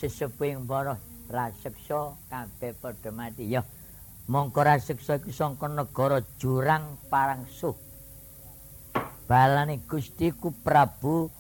sesepuing 0.03 0.67
para 0.67 0.99
raseksa 1.31 2.19
kabeh 2.27 2.75
padha 2.75 3.07
mati 3.15 3.47
ya 3.47 3.63
mongko 4.27 4.59
raseksa 4.59 5.23
iku 5.23 5.31
saka 5.31 5.71
negara 5.71 6.19
jurang 6.35 6.99
parangsuh 7.07 7.71
balane 9.23 9.79
Gustiku 9.87 10.51
Prabu 10.51 11.31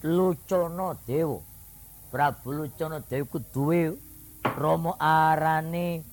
Lucana 0.00 0.96
Dewa 1.04 1.44
Prabu 2.08 2.48
Lucana 2.56 3.04
Dewa 3.04 3.28
ku 3.28 3.38
duwe 3.52 3.92
rama 4.56 4.96
arane 4.96 6.08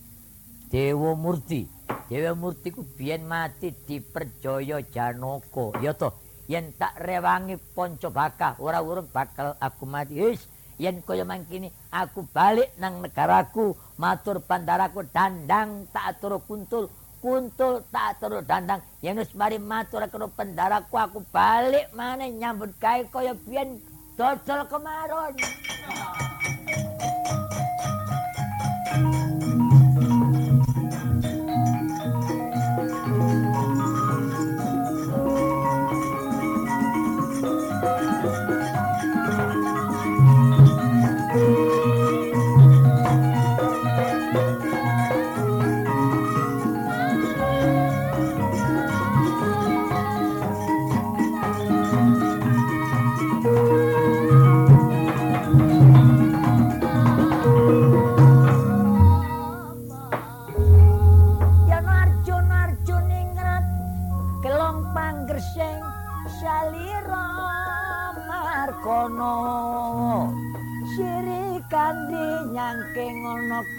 Dewa 0.70 1.16
Murti. 1.18 1.66
Dewa 2.12 2.36
Murti 2.38 2.70
ku 2.70 2.86
biyen 2.86 3.26
mati 3.26 3.74
diperjaya 3.74 4.86
Janaka. 4.86 5.82
Ya 5.82 5.98
to, 5.98 6.14
yen 6.46 6.78
tak 6.78 6.94
rewangi 7.02 7.58
Pancabaka, 7.74 8.54
ora 8.62 8.78
urung 8.78 9.10
bakal 9.10 9.58
aku 9.58 9.90
mati. 9.90 10.14
Wis, 10.22 10.46
yen 10.80 11.04
kaya 11.04 11.28
mangkini 11.28 11.68
aku 11.92 12.24
balik 12.32 12.72
nang 12.80 13.04
negaraku, 13.04 13.76
matur 14.00 14.40
bandaraku 14.40 15.04
dandang 15.12 15.86
tak 15.92 16.16
atur 16.16 16.40
kuntul. 16.48 16.88
Kuntul 17.20 17.84
tak 17.92 18.16
atur 18.16 18.40
dandang. 18.48 18.80
Yen 19.04 19.20
wis 19.20 19.36
mari 19.36 19.60
matur 19.60 20.08
karo 20.08 20.32
pendaraku 20.32 20.96
aku 20.96 21.20
balik 21.36 21.92
maneh 21.92 22.32
nyambut 22.32 22.72
gawe 22.80 23.04
kaya 23.12 23.36
biyen 23.36 23.84
dodol 24.16 24.64
kemaron. 24.72 25.36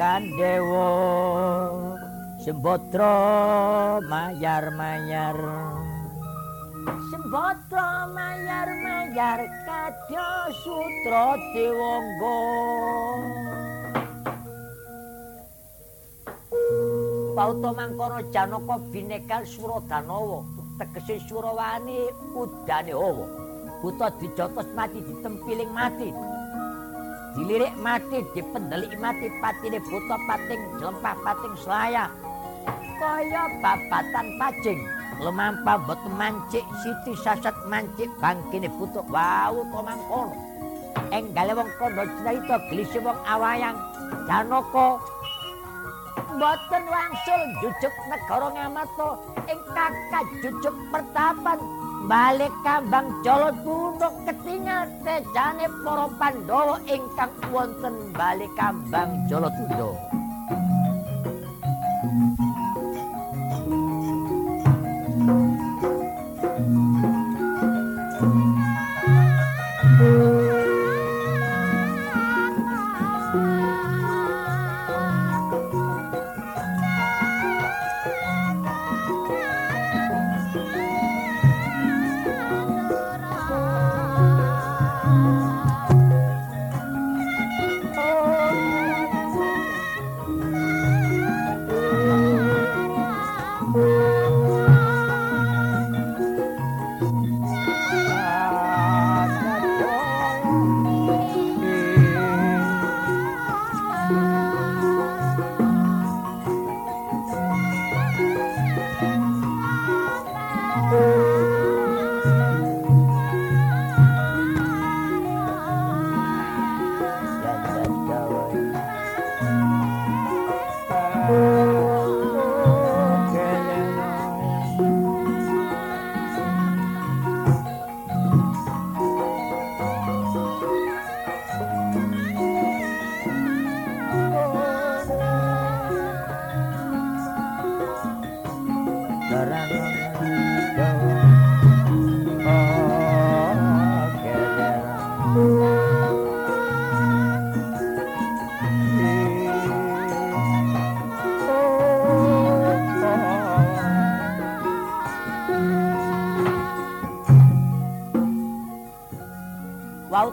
Kandewa 0.01 0.89
Sembodro 2.41 3.21
mayar-mayar 4.09 5.37
Sembodro 7.13 8.09
mayar-mayar 8.17 9.45
Kadya 9.69 10.49
sutra 10.65 11.37
dewangga. 11.53 12.41
Pauto 17.37 17.69
mangkono 17.77 18.25
Janaka 18.33 18.81
binekal 18.89 19.45
Suradanawa 19.45 20.49
tegese 20.81 21.21
Surawani 21.29 22.09
udane 22.33 22.97
hawa. 22.97 23.29
Buta 23.85 24.09
dijotos 24.17 24.65
mati 24.73 25.05
ditempiling 25.05 25.69
mati 25.77 26.09
dilirik 27.37 27.75
mati 27.79 28.23
dipendelik 28.35 28.95
mati 28.99 29.29
patine 29.43 29.79
buta 29.87 30.17
pating 30.29 30.63
jlempah 30.79 31.17
pating 31.23 31.55
selaya. 31.61 32.05
Kaya 33.01 33.43
babatan 33.65 34.27
pacing. 34.37 34.81
Lemampa 35.21 35.77
bot 35.85 36.01
mancik 36.17 36.65
siti 36.81 37.13
sasat 37.21 37.53
mancik 37.69 38.09
bangkine 38.25 38.73
butuh 38.73 39.05
wau 39.13 39.61
to 39.69 39.79
mangkono 39.85 40.51
enggale 41.11 41.53
wong 41.59 41.71
kono 41.79 42.03
cerita 42.23 42.57
glisi 42.71 42.99
wong 43.03 43.19
awayang. 43.27 43.77
Janaka 44.27 44.99
boten 46.39 46.85
wangsul 46.87 47.43
jujuk 47.63 47.95
negara 48.07 48.49
ngamato. 48.55 49.11
Ing 49.51 49.61
kakak 49.75 50.27
jujuk 50.43 50.75
pertapan 50.95 51.59
balik 52.09 52.53
kambang 52.65 53.09
jolo 53.21 53.53
tunduk 53.61 54.15
ketingal 54.25 54.89
tejane 55.05 55.69
para 55.85 56.07
pandhawa 56.17 56.81
ingkang 56.89 57.33
wonten 57.53 58.13
balik 58.17 58.53
kambang 58.57 59.29
jolo 59.29 59.53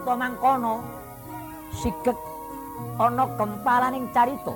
tunduk 0.08 0.24
mangkono 0.24 0.74
sigek 1.76 2.16
ana 2.96 3.28
kempalaning 3.36 4.08
carita. 4.16 4.56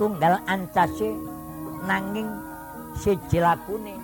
Tunggal 0.00 0.40
ancase 0.48 1.12
nanging 1.84 2.32
siji 2.96 3.36
lakune. 3.36 4.00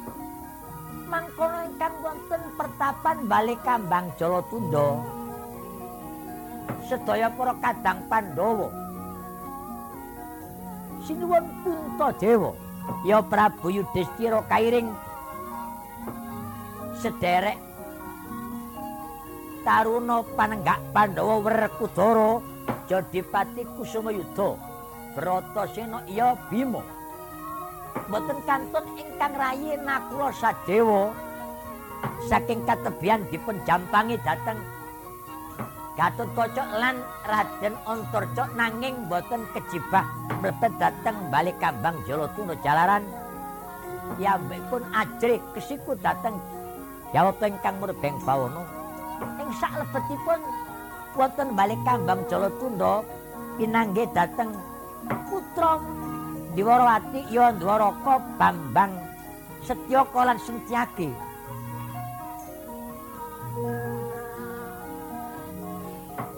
Mangkono 1.09 1.57
ingkang 1.64 1.96
wonten 2.05 2.42
pertapan 2.52 3.16
bali 3.24 3.57
kambang 3.64 4.12
Jalatunda 4.20 5.00
sedaya 6.84 7.32
para 7.32 7.57
kadang 7.64 8.05
Pandhawa. 8.05 8.68
Sinuwun 11.00 11.48
Puntadewa 11.64 12.52
ya 13.09 13.24
Prabu 13.24 13.72
Yudhistira 13.72 14.44
kairing. 14.52 14.92
Sederek 17.00 17.57
Taruna 19.64 20.20
panenggak 20.36 20.76
Pandhawa 20.92 21.40
Werkudara 21.40 22.36
Jodipati 22.84 23.64
Kusuma 23.72 24.12
Yudha 24.12 24.60
Bratasena 25.16 26.04
iya 26.04 26.36
Bima. 26.52 26.84
Mboten 28.10 28.44
kantun 28.44 28.84
ingkang 29.00 29.32
rayi 29.40 29.80
Nakula 29.80 30.28
Sadewa. 30.36 31.16
Saking 32.28 32.68
katebian 32.68 33.24
dipun 33.32 33.56
jampangi 33.64 34.20
dhateng 34.20 34.60
Gatotkaca 35.96 36.64
lan 36.76 37.00
Raden 37.24 37.74
Antarja 37.88 38.44
nanging 38.58 39.08
boten 39.08 39.48
kejibah 39.56 40.04
mlebet 40.42 40.74
dhateng 40.76 41.16
bali 41.32 41.54
Kambang 41.56 41.96
Jalatuna 42.04 42.52
jalaran. 42.60 43.06
Piyambakipun 44.20 44.84
ajrih 44.92 45.40
kesiku 45.56 45.96
dhateng 45.96 46.36
Jawata 47.14 47.46
ingkang 47.46 47.78
murbeng 47.78 48.18
bawana 48.26 48.84
ing 49.22 49.50
saklebetipun 49.60 50.40
wonten 51.14 51.48
bali 51.54 51.76
Kambang 51.86 52.26
Jalatunda 52.26 53.06
pinanggih 53.58 54.08
dhateng 54.10 54.50
putra 55.30 55.78
Diwarawati 56.54 57.34
ya 57.34 57.50
Dwaraka 57.50 58.22
Bambang 58.38 58.94
Setyaka 59.66 60.20
lan 60.22 60.38
Sentyaki 60.38 61.10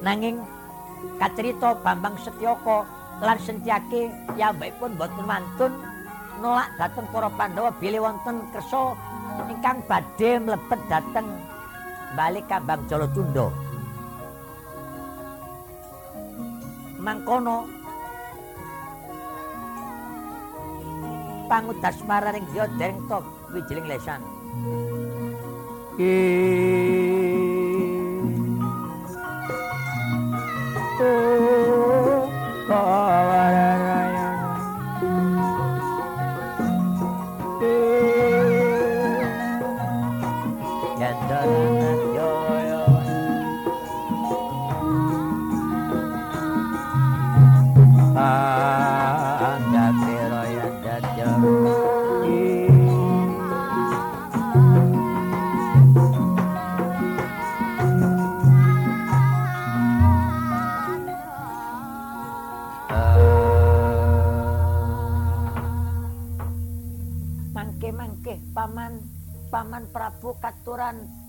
nanging 0.01 0.41
kacerita 1.21 1.77
Bambang 1.85 2.17
Setyaka 2.21 2.89
lan 3.21 3.39
Sentyake 3.41 4.13
piyambakipun 4.33 4.97
boten 4.97 5.25
mantun 5.25 5.73
nolak 6.41 6.69
dhateng 6.77 7.09
para 7.13 7.33
Pandhawa 7.33 7.73
bilih 7.81 8.05
wonten 8.05 8.45
kersa 8.53 8.93
ingkang 9.49 9.81
badhe 9.89 10.41
mlebet 10.41 10.81
dhateng 10.89 11.29
bali 12.17 12.41
Kambang 12.49 12.89
Jalatunda. 12.89 13.53
Mangkono 16.97 17.69
pangudas 21.47 22.01
mararing 22.09 22.49
dia 22.51 22.65
dereng 22.81 23.05
tok 23.07 23.23
wijiling 23.53 23.87
lesan. 23.87 24.25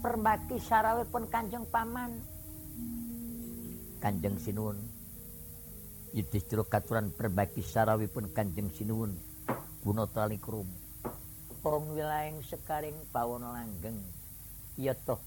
Permbaki 0.04 0.60
sarawipun 0.60 1.32
Kanjeng 1.32 1.64
Paman. 1.72 2.20
Kanjeng 4.04 4.36
Sinuwun. 4.36 4.76
Yudhistira 6.12 6.68
katuran 6.68 7.16
permbaki 7.16 7.64
sarawipun 7.64 8.36
Kanjeng 8.36 8.68
Sinuwun. 8.76 9.16
Guna 9.88 10.04
tali 10.12 10.36
krum. 10.36 10.68
Ong 11.64 11.96
wilayah 11.96 12.36
sekaring 12.44 12.96
bawana 13.12 13.56
langgeng. 13.56 13.96
Iya 14.76 14.96
toh. 14.96 15.20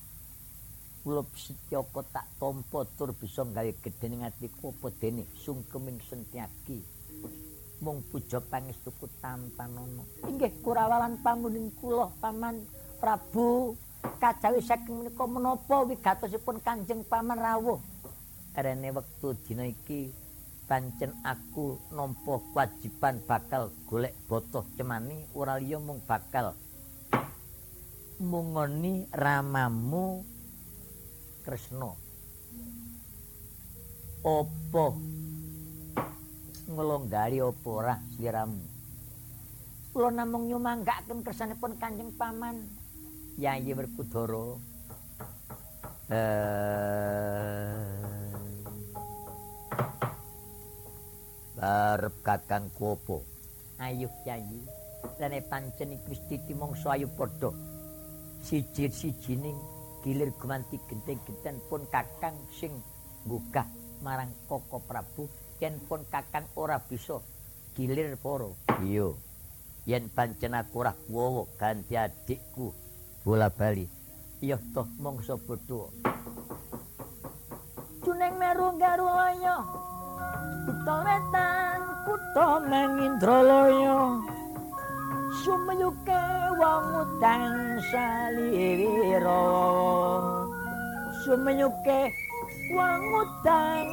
Kula 1.00 1.24
setyaka 1.32 2.04
tak 2.12 2.28
tampa 2.36 2.84
tur 2.96 3.16
bisa 3.16 3.40
gawe 3.44 3.72
gedhening 3.80 4.24
atiku 4.24 4.72
apa 4.72 4.92
dene 5.00 5.24
sungkeming 5.32 5.96
sentyaki. 6.04 6.84
Mung 7.80 8.04
puja 8.12 8.40
pangestuku 8.40 9.08
tampanana. 9.24 10.04
Inggih 10.28 10.52
kurawalan 10.60 11.16
pamuning 11.24 11.72
kula 11.80 12.12
Paman 12.20 12.68
Prabu. 13.00 13.72
Kajawi 14.20 14.60
saking 14.60 15.04
menika 15.04 15.24
menapa 15.24 15.84
wigatosipun 15.84 16.60
Kanjeng 16.60 17.04
Paman 17.04 17.40
rawuh? 17.40 17.80
Rene 18.56 18.92
wektu 18.92 19.32
dina 19.46 19.64
iki 19.64 20.10
pancen 20.68 21.16
aku 21.24 21.78
nampa 21.94 22.42
kewajiban 22.52 23.22
bakal 23.24 23.72
golek 23.88 24.14
botoh 24.26 24.66
cemani 24.74 25.26
ora 25.34 25.56
liya 25.56 25.78
mung 25.78 26.02
bakal 26.04 26.54
mungoni 28.20 29.08
ramamu 29.14 30.22
Kresna. 31.40 31.96
Apa? 34.20 34.86
Nglonggari 36.68 37.40
apa 37.40 37.68
ora 37.72 37.94
sliramu 38.14 38.70
kula 39.90 40.10
namung 40.14 40.46
nyumanggaken 40.46 41.26
kersanipun 41.26 41.74
Kanjeng 41.82 42.14
Paman 42.14 42.62
Yayi 43.38 43.70
Werkudara 43.76 44.58
eh 46.10 48.00
Arep 51.60 52.24
Kakang 52.24 52.72
Kopo 52.72 53.22
Ayo 53.76 54.08
Yayi 54.24 54.80
Rene 55.20 55.40
pancen 55.44 55.92
iki 55.96 56.12
wis 56.12 56.20
ditimongso 56.28 56.92
ayu 56.92 57.08
padha. 57.16 57.52
Siji-sijining 58.40 59.56
gilir 60.00 60.32
gumanti 60.40 60.80
genting-genten 60.88 61.60
pun 61.68 61.84
Kakang 61.92 62.36
sing 62.52 62.72
nggugah 63.28 63.68
marang 64.00 64.32
Koko 64.48 64.80
Prabu 64.80 65.28
yen 65.60 65.76
pun 65.88 66.04
Kakang 66.08 66.48
ora 66.56 66.80
bisa 66.80 67.20
gilir 67.76 68.16
para. 68.16 68.48
Iya. 68.80 69.12
Yen 69.88 70.08
pancen 70.12 70.56
aku 70.56 70.84
ora 70.84 70.92
wowo 71.08 71.48
ganti 71.56 71.96
adikku 71.96 72.72
bola 73.20 73.52
bali 73.52 73.84
iya 74.40 74.56
toh 74.72 74.88
mongso 74.96 75.36
bodho. 75.44 75.92
Juning 78.00 78.34
meru 78.40 78.72
garulaya 78.80 79.60
kutha 80.64 80.96
wetan 81.04 81.80
kutha 82.08 82.48
mangindralaya. 82.64 83.98
Sumeyuke 85.44 86.22
wong 86.58 86.86
utang 87.00 87.80
salira 87.92 89.44
sumeyuke 91.22 92.00
wong 92.72 93.02
utang 93.20 93.86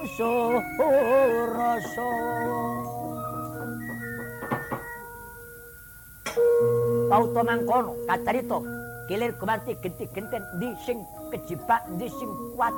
rasa. 1.56 2.12
Pauto 7.08 7.40
kacarito, 8.04 8.60
kilir 9.08 9.32
gumanti 9.40 9.74
genti-genten 9.80 10.44
di 10.60 10.70
sing 10.84 11.02
kejibak 11.32 11.84
di 11.96 12.08
sing 12.12 12.32
kuat. 12.56 12.76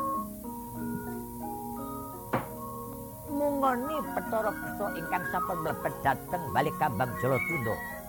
Mungoni 3.30 3.98
petara 4.18 4.52
kersa 4.54 4.86
ingkang 4.98 5.26
sampun 5.30 5.58
mlebet 5.62 5.94
dhateng 6.02 6.44
balik 6.54 6.76
kambang 6.82 7.14
Jalatunda 7.22 8.00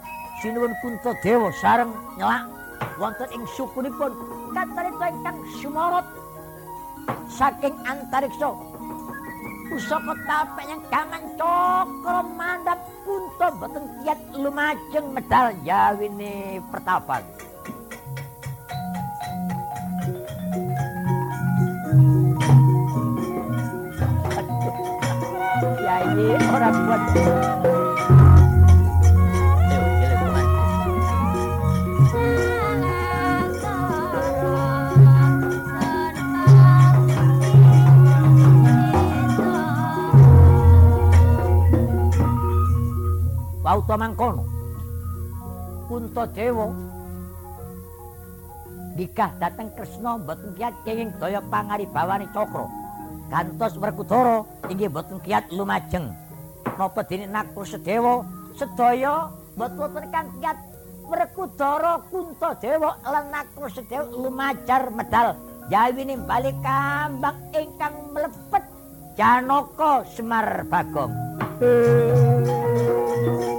sinuwun 0.41 0.73
kunto 0.81 1.12
dewa 1.21 1.53
sareng 1.61 1.93
nyelak 2.16 2.49
wonten 2.97 3.29
ing 3.37 3.45
sukunipun 3.53 4.12
katarita 4.57 5.07
ingkang 5.12 5.39
sumorot 5.61 6.07
saking 7.29 7.77
antariksa 7.85 8.57
pusaka 9.68 10.16
tapek 10.25 10.66
yang 10.66 10.83
kangen 10.89 11.25
cokro 11.37 12.21
mandap 12.41 12.81
kunto 13.05 13.47
boten 13.61 13.85
kiat 14.01 14.21
lumajeng 14.41 15.07
medal 15.12 15.53
yawini 15.61 16.59
pertapan 16.73 17.21
Yayi 26.21 26.37
ora 26.53 26.68
kuat. 26.68 27.03
Pauta 43.64 43.95
mangkono. 43.97 44.45
Kunto 45.89 46.23
Dewa 46.37 46.68
nikah 49.01 49.33
dateng 49.41 49.73
Kresna 49.73 50.21
mboten 50.21 50.53
kiat 50.53 50.77
kenging 50.85 51.09
daya 51.16 51.41
pangaribawani 51.49 52.29
cakra. 52.37 52.80
Gantos 53.31 53.78
Werkudara. 53.78 54.43
Inggih 54.66 54.91
mboten 54.91 55.22
kiat 55.22 55.55
lumajeng. 55.55 56.11
Napa 56.74 57.07
dene 57.07 57.31
Nakul 57.31 57.62
Sedewa 57.62 58.26
sedaya 58.59 59.31
mboten 59.55 60.11
kan 60.11 60.26
kiat 60.43 60.59
Werkudara 61.07 62.03
Kuntadewa 62.11 62.99
lan 63.07 63.31
Nakul 63.31 63.70
Sedewa 63.70 64.11
lumajar 64.11 64.91
medal. 64.91 65.39
Yawine 65.70 66.18
balik 66.26 66.59
kambang 66.66 67.39
ingkang 67.55 67.95
mlebet 68.11 68.64
Janaka 69.14 70.03
Semar 70.11 70.66
Bagong. 70.66 71.14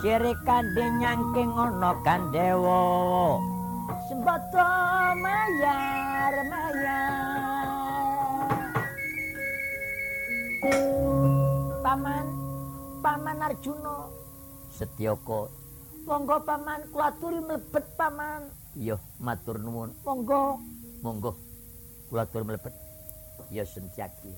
sire 0.00 0.32
kandhe 0.48 0.80
nyangking 0.96 1.52
ana 1.60 1.92
kandewa 2.00 2.80
sembata 4.08 5.12
mayar 5.20 6.34
mayar. 6.48 7.68
Paman 11.84 12.26
paman 13.04 13.44
arjuna. 13.44 14.08
Setyaka 14.72 15.52
monggo 16.08 16.36
paman 16.48 16.80
kula 16.88 17.12
aturi 17.12 17.44
mlebet 17.44 17.84
paman. 18.00 18.48
Iya 18.72 18.96
matur 19.20 19.60
nuwun. 19.60 19.92
Monggo. 20.00 20.64
Monggo 21.04 21.36
kula 22.08 22.24
aturi 22.24 22.48
mlebet. 22.48 22.72
Ya 23.52 23.68
sentyaki 23.68 24.32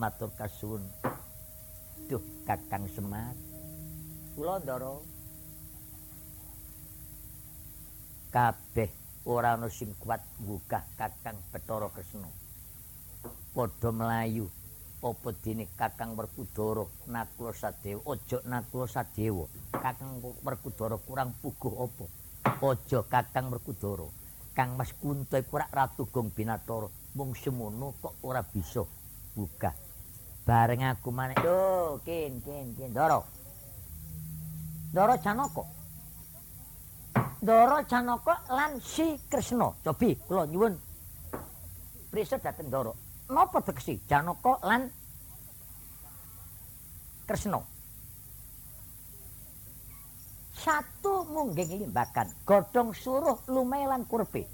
matur 0.00 0.32
kasuwun. 0.32 0.80
Duh, 2.08 2.24
Kakang 2.48 2.88
Semar. 2.88 3.43
Kula 4.34 4.58
kabeh 8.34 8.90
ora 9.30 9.54
ana 9.54 9.70
sing 9.70 9.94
kuat 10.02 10.18
nggugah 10.42 10.82
Kakang 10.98 11.38
Bathara 11.54 11.86
Kresna. 11.94 12.26
Padha 13.54 13.94
mlayu 13.94 14.50
apa 15.06 15.30
dene 15.38 15.70
Kakang 15.78 16.18
Werkudara 16.18 16.82
Nakula 17.06 17.54
Sadewa, 17.54 18.02
aja 18.10 18.42
Nakula 18.42 18.90
Sadewa. 18.90 19.46
Kakang 19.70 20.18
Werkudara 20.42 20.98
kurang 20.98 21.30
puguh 21.38 21.86
apa? 21.86 22.04
Aja 22.58 23.06
Kakang 23.06 23.54
Werkudara. 23.54 24.10
Kang 24.50 24.74
Mas 24.74 24.90
Kunto 24.98 25.38
iku 25.38 25.62
ratu 25.62 26.10
Gong 26.10 26.34
Binatara, 26.34 26.90
mung 27.14 27.38
semono 27.38 27.94
kok 28.02 28.18
ora 28.26 28.42
bisa 28.42 28.82
buka 29.34 29.74
bareng 30.44 30.84
aku 30.86 31.08
maneh 31.10 31.34
yo 31.40 31.98
kin 32.04 32.38
kin 32.44 32.76
kin 32.76 32.92
doro 32.92 33.24
doro 34.94 35.14
janaka. 35.18 35.62
Doro 37.42 37.78
janaka 37.90 38.34
lan 38.54 38.78
si 38.78 39.18
kresna 39.26 39.74
cobi 39.82 40.14
kula 40.22 40.46
nyuwun. 40.46 40.74
Prisa 42.14 42.38
dateng 42.38 42.70
doro 42.70 42.94
napa 43.34 43.58
tegesi? 43.58 43.98
Janaka 44.06 44.62
lan 44.62 44.86
kresna 47.26 47.58
satu 50.54 51.26
mungging 51.28 51.82
limbakan. 51.82 52.30
Godhong 52.46 52.94
suruh 52.94 53.42
lumelan 53.50 54.06
kurpe 54.06 54.46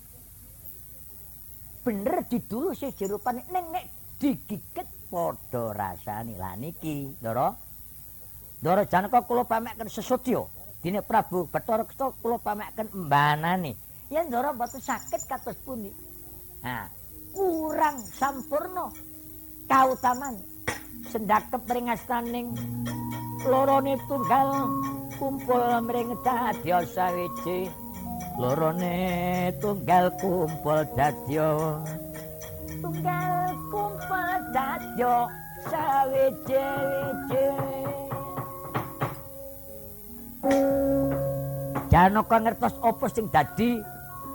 bener 1.84 2.24
didulu 2.28 2.72
si 2.72 2.88
jerupane. 2.96 3.44
Ning 3.52 3.66
nek 3.70 3.86
digigit 4.16 4.88
padha 5.12 5.76
rasane. 5.76 6.34
Lah 6.40 6.56
niki 6.56 7.12
Ndara 7.20 7.69
Ndara 8.60 8.84
Janaka 8.84 9.24
kula 9.24 9.44
pamekaken 9.48 9.88
sesudya. 9.88 10.44
Dene 10.84 11.00
Prabu 11.00 11.48
Bathara 11.48 11.84
Kesta 11.84 12.12
kula 12.20 12.36
pamekaken 12.40 12.88
embanane 12.92 13.72
yen 14.12 14.26
Ndara 14.28 14.52
mboten 14.52 14.80
saged 14.80 15.22
kados 15.28 15.56
pundi? 15.64 15.90
Nah 16.62 16.88
kurang 17.32 17.98
sampurna. 18.04 18.92
Kautaman 19.70 20.34
sendakep 21.08 21.62
ringastaning 21.70 22.52
lorone 23.46 23.94
tunggal 24.10 24.50
kumpul 25.16 25.62
mring 25.86 26.10
dadya 26.26 26.82
sawiji 26.84 27.70
lorone 28.36 28.98
tunggal 29.62 30.10
kumpul 30.20 30.82
dadya 30.98 31.48
tunggal 32.82 33.54
kumpul 33.70 34.28
dadya 34.52 35.14
sawiji-wiji 35.70 37.46
Janaka 41.90 42.40
ngertos 42.40 42.72
apa 42.80 43.06
sing 43.12 43.28
dadi 43.28 43.76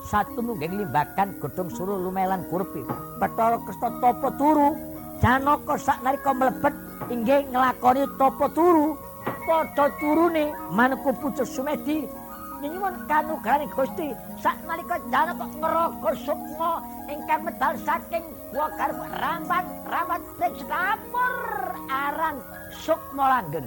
satu 0.06 0.38
mungging 0.38 0.86
limbakan 0.86 1.34
godhong 1.42 1.74
suruh 1.74 1.98
lumelan 1.98 2.46
kurpi 2.46 2.86
Bathara 3.18 3.58
Kresna 3.66 3.90
tapa 3.98 4.30
turu 4.38 4.78
Janaka 5.18 5.74
saknalika 5.82 6.30
mlebet 6.30 6.76
inggih 7.10 7.42
nglakoni 7.50 8.06
tapa 8.22 8.46
turu 8.54 8.94
padha 9.50 9.90
turune 9.98 10.54
manku 10.70 11.10
pucuk 11.18 11.48
sumedi 11.50 12.06
nyuwun 12.62 13.10
kanugrahaning 13.10 13.74
Gusti 13.74 14.14
saknalika 14.46 15.02
Janaka 15.10 15.50
ngraga 15.58 16.12
sukma 16.22 16.86
ingkang 17.10 17.50
medal 17.50 17.74
saking 17.82 18.26
wa 18.54 18.70
karep 18.78 19.00
rambat 19.18 19.66
rambat 19.90 20.22
sing 20.38 20.54
stapur 20.62 21.34
aran 21.90 22.38
sukma 22.78 23.42
langgeng 23.42 23.66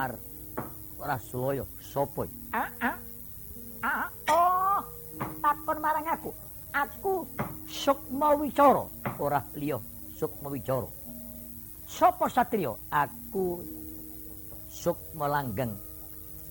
samar 0.00 0.16
ora 0.96 1.16
suloyo 1.20 1.64
sapa 1.80 2.24
ah 2.56 2.70
ah. 2.80 2.96
Ah 3.80 4.08
oh. 4.32 4.80
Takon 5.40 5.80
marang 5.80 6.04
aku. 6.08 6.32
Aku 6.72 7.28
sukma 7.68 8.32
wicara 8.36 8.84
ora 9.20 9.40
liya 9.56 9.76
sukma 10.16 10.48
wicara 10.52 10.88
sapa 11.84 12.28
satriya? 12.32 12.72
Aku 12.88 13.60
sukma 14.68 15.28
langgeng 15.28 15.76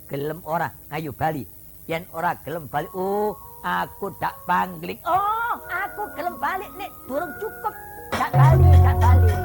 gelem 0.09 0.41
ora? 0.45 0.69
Ayo 0.93 1.13
bali. 1.13 1.45
Yen 1.89 2.05
ora 2.13 2.37
gelem 2.45 2.69
bali 2.69 2.89
oh 2.93 3.33
aku 3.65 4.13
dak 4.21 4.37
pangling. 4.45 5.01
Oh 5.05 5.53
aku 5.69 6.05
gelem 6.13 6.37
balik 6.37 6.69
nek 6.77 6.89
durung 7.09 7.33
cukup. 7.41 7.73
Dak 8.13 8.29
bali 8.33 8.69
dak 8.85 8.97
bali 9.01 9.38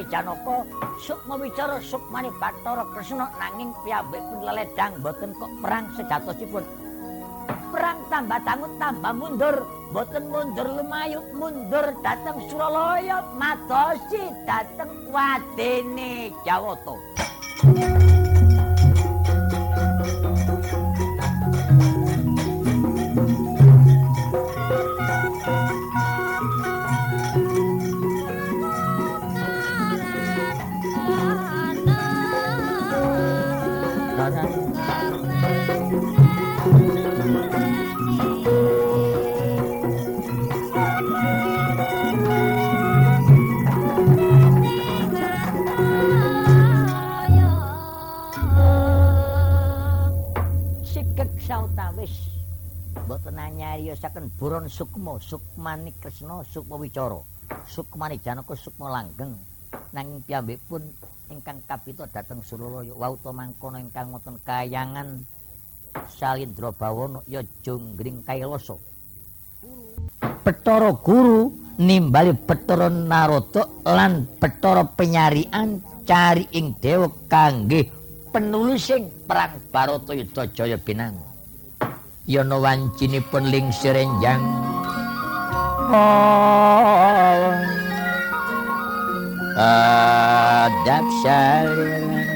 sukmane 0.00 0.08
Janaka, 0.08 0.56
sukma 1.00 1.34
wicara 1.36 1.76
sukmane 1.80 2.30
Bathara 2.40 2.84
Kresna 2.92 3.28
nanging 3.36 3.72
piyambakipun 3.84 4.40
leledang 4.44 4.92
boten 5.04 5.30
kok 5.36 5.52
perang 5.60 5.86
sejatosipun. 5.96 6.64
Perang 7.70 7.98
tambah 8.10 8.40
tangut 8.42 8.72
tambah 8.80 9.12
mundur, 9.14 9.56
boten 9.92 10.24
mundur 10.26 10.66
lumayu 10.66 11.20
mundur 11.36 11.86
dateng 12.02 12.42
Suralaya 12.50 13.22
madosi 13.36 14.32
dateng 14.48 14.90
wadene 15.12 16.34
Jawata. 16.42 17.29
Nyariyosaken 54.20 54.36
buron 54.36 54.66
sukma 54.68 55.16
sukmani 55.16 55.92
kresna 55.96 56.44
sukma 56.44 56.76
wicara 56.76 57.20
sukmani 57.66 58.20
janaka 58.20 58.52
sukma 58.52 58.92
langgeng. 58.92 59.32
Nanging 59.94 60.22
piyambakipun 60.26 60.82
ingkang 61.30 61.62
kapita 61.64 62.04
dhateng 62.10 62.42
suralaya. 62.44 62.92
Wauta 62.94 63.30
mangkono 63.32 63.78
ingkang 63.78 64.12
wonten 64.12 64.36
kayangan 64.44 65.24
salindra 66.10 66.70
bawana 66.74 67.22
ya 67.26 67.42
jonggring 67.66 68.22
kailasa 68.22 68.78
Betara 70.46 70.94
guru 70.94 71.50
nimbali 71.78 72.34
Betara 72.34 72.86
Narada 72.86 73.66
lan 73.82 74.26
Betara 74.38 74.86
penyarian 74.86 75.82
cari 76.06 76.46
ing 76.54 76.78
dewa 76.78 77.10
kangge 77.26 77.90
penulising 78.30 79.10
perang 79.26 79.58
Baratayuda 79.74 80.46
Jaya 80.54 80.78
Binangun 80.78 81.29
yana 82.28 82.56
wancinipun 82.60 83.48
ling 83.48 83.72
serenjang 83.72 84.44
adab 89.56 91.06
salilan 91.24 92.30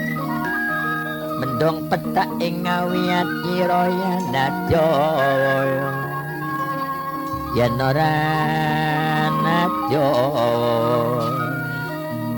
mendong 1.45 1.79
petak 1.93 2.31
ing 2.41 2.65
ngawiat 2.65 3.29
iraya 3.57 4.13
nadya 4.33 4.89
yen 7.53 7.77
ora 7.77 8.17
nadya 9.45 10.09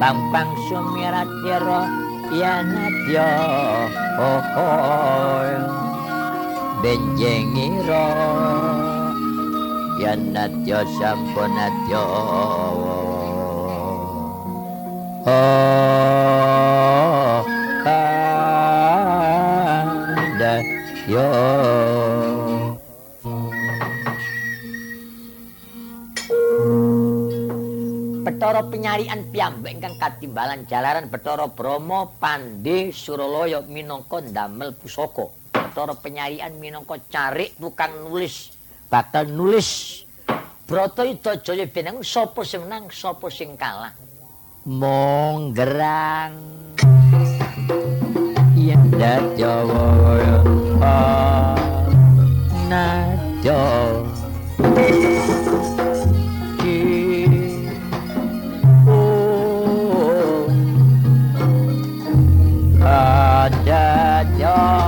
pampang 0.03 0.51
sumirat 0.67 1.31
ira 1.47 1.83
yen 2.35 2.67
nadya 2.75 3.31
oh, 4.19 4.43
oh. 4.59 5.96
Benjengira 6.87 8.07
yen 9.99 10.31
nadya 10.31 10.87
sampun 10.95 11.51
nadya. 11.51 12.07
Oh 15.27 17.43
kanda 17.83 18.23
yo 21.11 21.27
Betara 28.23 28.63
penyarian 28.71 29.27
piyambak 29.35 29.75
ingkang 29.75 29.99
katimbalan 29.99 30.63
jalaran 30.71 31.11
Betara 31.11 31.51
Brahma 31.51 32.07
Pandhe 32.23 32.95
Suralaya 32.95 33.67
minangka 33.67 34.23
ndamel 34.23 34.71
pusaka. 34.79 35.46
Bathara 35.77 35.93
penyarian 35.93 36.57
minangka 36.57 36.97
carik 37.13 37.53
tukang 37.61 38.09
nulis 38.09 38.49
bakal 38.89 39.29
nulis 39.29 40.01
Brata 40.65 41.05
Yuda 41.05 41.45
Jaya 41.45 41.69
Binangun 41.69 42.01
sapa 42.01 42.41
sing 42.49 42.65
menang 42.65 42.89
sapa 42.89 43.29
sing 43.29 43.61
kalah 43.61 43.93
Monggerang 44.65 46.33
Yen 48.57 48.89
Jawa 49.37 50.17
Najo 52.73 53.61
Ada 62.81 64.25
joy 64.41 64.86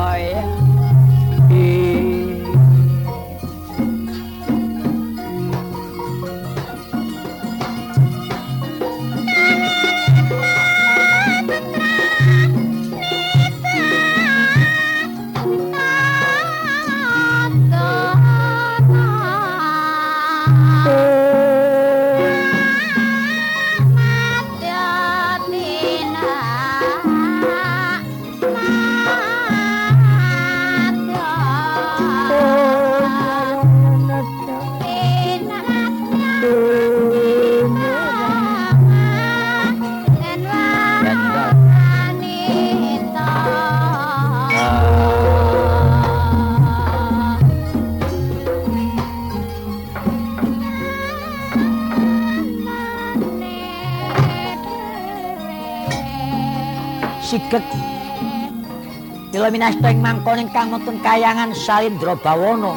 Kila 59.49 59.65
minasta 59.65 59.89
ing 59.89 60.05
mangkon 60.05 60.45
ingkang 60.45 60.69
wonten 60.69 61.01
kayangan 61.01 61.57
Salindra 61.57 62.13
Bawana 62.21 62.77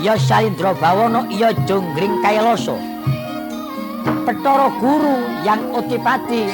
ya 0.00 0.16
Salindra 0.16 0.72
Bawana 0.72 1.28
ya 1.28 1.52
Jonggring 1.68 2.24
Kailasa 2.24 2.72
Petara 4.24 4.72
guru 4.80 5.12
yang 5.44 5.76
Utipati 5.76 6.48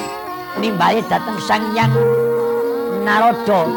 nimbali 0.58 0.98
dhateng 1.06 1.38
Sang 1.38 1.62
Hyang 1.78 1.94
Narada. 3.06 3.70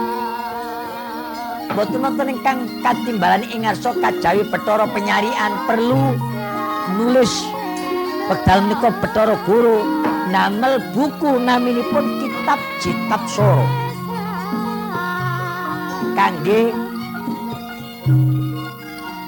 Boten 1.78 2.02
wonten 2.02 2.34
ingkang 2.34 2.66
katimbalan 2.82 3.46
ing 3.54 3.70
ngarsa 3.70 3.94
kajawi 3.94 4.42
Petara 4.50 4.90
penyarian 4.90 5.54
perlu 5.70 6.18
nulis. 6.98 7.46
Wekdal 8.26 8.66
menika 8.66 8.90
Petara 9.06 9.38
guru 9.46 9.86
namel 10.34 10.82
buku 10.98 11.38
naminipun 11.38 12.26
kitab 12.26 12.58
Citab 12.82 13.22
Soro. 13.30 13.85
Kangge 16.26 16.74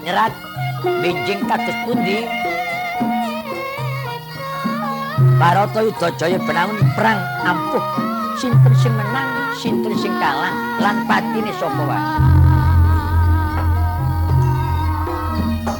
nyerat 0.02 0.34
benjing 0.82 1.45
kados 1.45 1.78
pundi? 1.86 2.26
Barata 5.38 5.86
Yuda 5.86 6.10
Jaya 6.18 6.41
benangun 6.41 6.82
perang 6.98 7.22
ampuh. 7.45 7.86
Sinten 8.41 8.74
sing 8.82 8.98
menang 8.98 9.30
sinten 9.61 9.94
sing 9.94 10.10
kalah 10.18 10.49
lan 10.82 11.06
sapa 11.61 11.82
wae? 11.86 12.02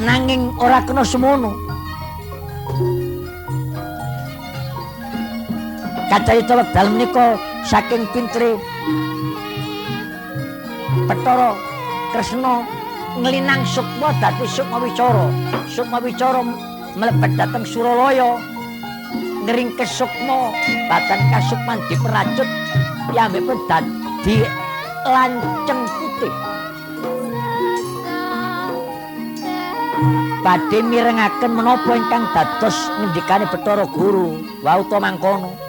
Nanging 0.06 0.54
ora 0.62 0.86
kena 0.86 1.02
semono. 1.02 1.50
Kacayita 6.14 6.62
wekdal 6.62 6.94
menika 6.94 7.42
saking 7.66 8.06
pintre 8.14 8.62
Petara 11.08 11.56
Kresna 12.12 12.68
nglinang 13.16 13.64
sukma 13.64 14.12
dadi 14.20 14.44
sukma 14.44 14.84
wicara 14.84 15.32
sukma 15.72 16.04
wicara 16.04 16.44
mlebet 17.00 17.32
dhateng 17.40 17.64
Suralaya. 17.64 18.36
Ngringkes 19.48 20.04
sukma 20.04 20.52
badan 20.92 21.22
kasukman 21.32 21.80
diperacut 21.88 22.50
piyambakipun 23.08 23.60
dadi 23.72 24.44
lanceng 25.08 25.82
putih. 25.96 26.34
Badhe 30.44 30.80
mirengaken 30.84 31.52
menapa 31.56 31.92
ingkang 31.96 32.28
dados 32.36 32.76
ngendikane 33.00 33.48
Bathara 33.48 33.88
Guru 33.88 34.44
wau 34.64 34.84
to 34.92 35.00
mangkono 35.00 35.67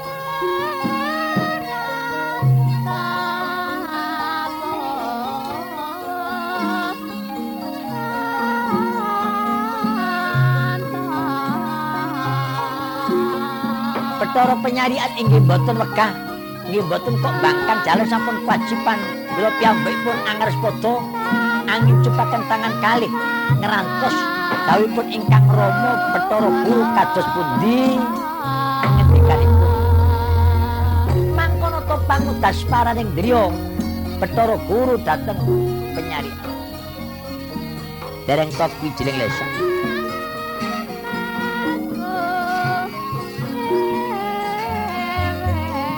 Bathara 14.39 14.55
penyarian 14.63 15.11
inggih 15.19 15.43
boten 15.51 15.75
wegah. 15.83 16.15
Nggih 16.71 16.87
boten 16.87 17.19
kok 17.19 17.35
bangkang 17.43 17.83
jalan 17.83 18.07
sampun 18.07 18.39
kewajiban. 18.47 18.95
Kula 19.35 19.51
piyambakipun 19.59 20.15
angares 20.31 20.55
padha 20.63 20.95
angin 21.67 21.99
cepaken 22.07 22.47
tangan 22.47 22.71
kalih. 22.79 23.11
Ngerantos 23.59 24.15
dawuhipun 24.71 25.07
ingkang 25.11 25.43
Rama 25.51 26.15
Bathara 26.15 26.51
Guru 26.55 26.85
kados 26.95 27.27
pundi? 27.35 27.99
To 31.89 31.97
pangudas 32.07 32.63
paraning 32.71 33.11
driya 33.19 33.51
Bathara 34.23 34.55
Guru 34.71 35.03
dateng 35.03 35.43
penyarian. 35.99 36.39
Dereng 38.31 38.55
kopi 38.55 38.87
jiling 38.95 39.19
lesan 39.19 39.51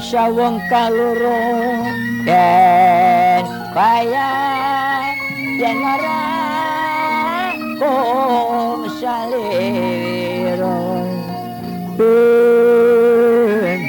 Wanci 0.00 0.16
sawung 0.16 0.56
kaloro. 0.72 1.36
Den 2.24 3.44
bayar 3.76 5.12
yen 5.60 5.76
ora 5.76 6.24
kong 7.76 8.88
saliro. 8.96 10.80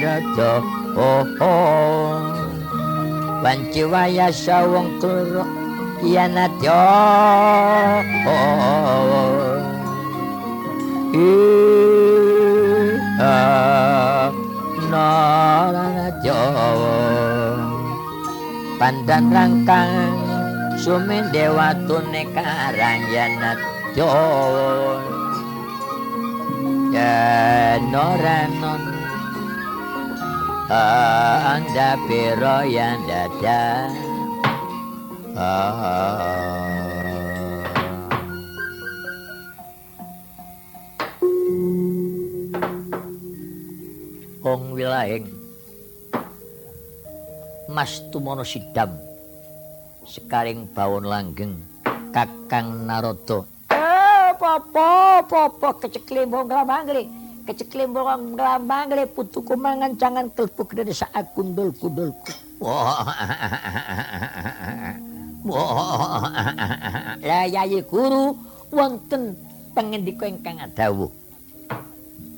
Dato 0.02 0.60
oh 1.00 1.24
oh 1.40 2.20
Wanci 3.40 3.88
waya 3.88 4.28
sawung 4.28 5.00
kaloro 5.00 5.48
yen 6.04 6.36
adya 6.36 6.84
Pandan 18.76 19.30
rangkang 19.30 20.18
sumin 20.76 21.30
dewa 21.30 21.72
tune 21.86 22.26
karang 22.34 23.02
yanat 23.08 23.58
jawa. 23.94 25.00
Yanoranon 26.92 28.82
Anda 31.52 31.96
piro 32.04 32.64
yang 32.68 33.00
dada 33.08 33.88
Mas 47.82 47.98
Tumono 48.14 48.46
Sidam. 48.46 48.94
Sekaring 50.06 50.70
bawon 50.70 51.02
langgeng 51.02 51.58
Kakang 52.14 52.86
Narada. 52.86 53.42
Apa 53.74 55.18
apa 55.26 55.70
keceklimbong 55.82 56.46
nglamangli 56.46 57.10
keceklimbong 57.42 58.38
nglamangli 58.38 59.02
putuku 59.10 59.58
mangan 59.58 59.98
jangan 59.98 60.30
kelpuk 60.30 60.78
dari 60.78 60.94
saat 60.94 61.34
kundul 61.34 61.74
kundulku 61.74 62.30
lah 67.18 67.46
yayi 67.50 67.82
guru 67.82 68.38
wonten 68.70 69.34
pengendika 69.74 70.30
ingkang 70.30 70.62
dawuh 70.70 71.10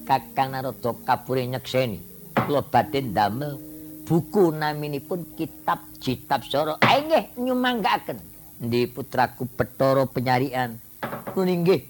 Kakang 0.08 0.56
Narada 0.56 0.96
kapure 1.04 1.44
nyekseni 1.44 2.00
kula 2.48 2.64
badhe 2.64 3.04
ndamel 3.04 3.73
buku 4.04 4.52
naminipun 4.52 5.34
kitab 5.34 5.80
Citab 5.98 6.44
Soro. 6.44 6.76
Nggih 6.84 7.40
nyumanggaken. 7.40 8.20
Ndi 8.60 8.86
putraku 8.92 9.48
Petoro 9.48 10.04
penyarian. 10.06 10.76
Kuwi 11.32 11.56
nggih 11.64 11.80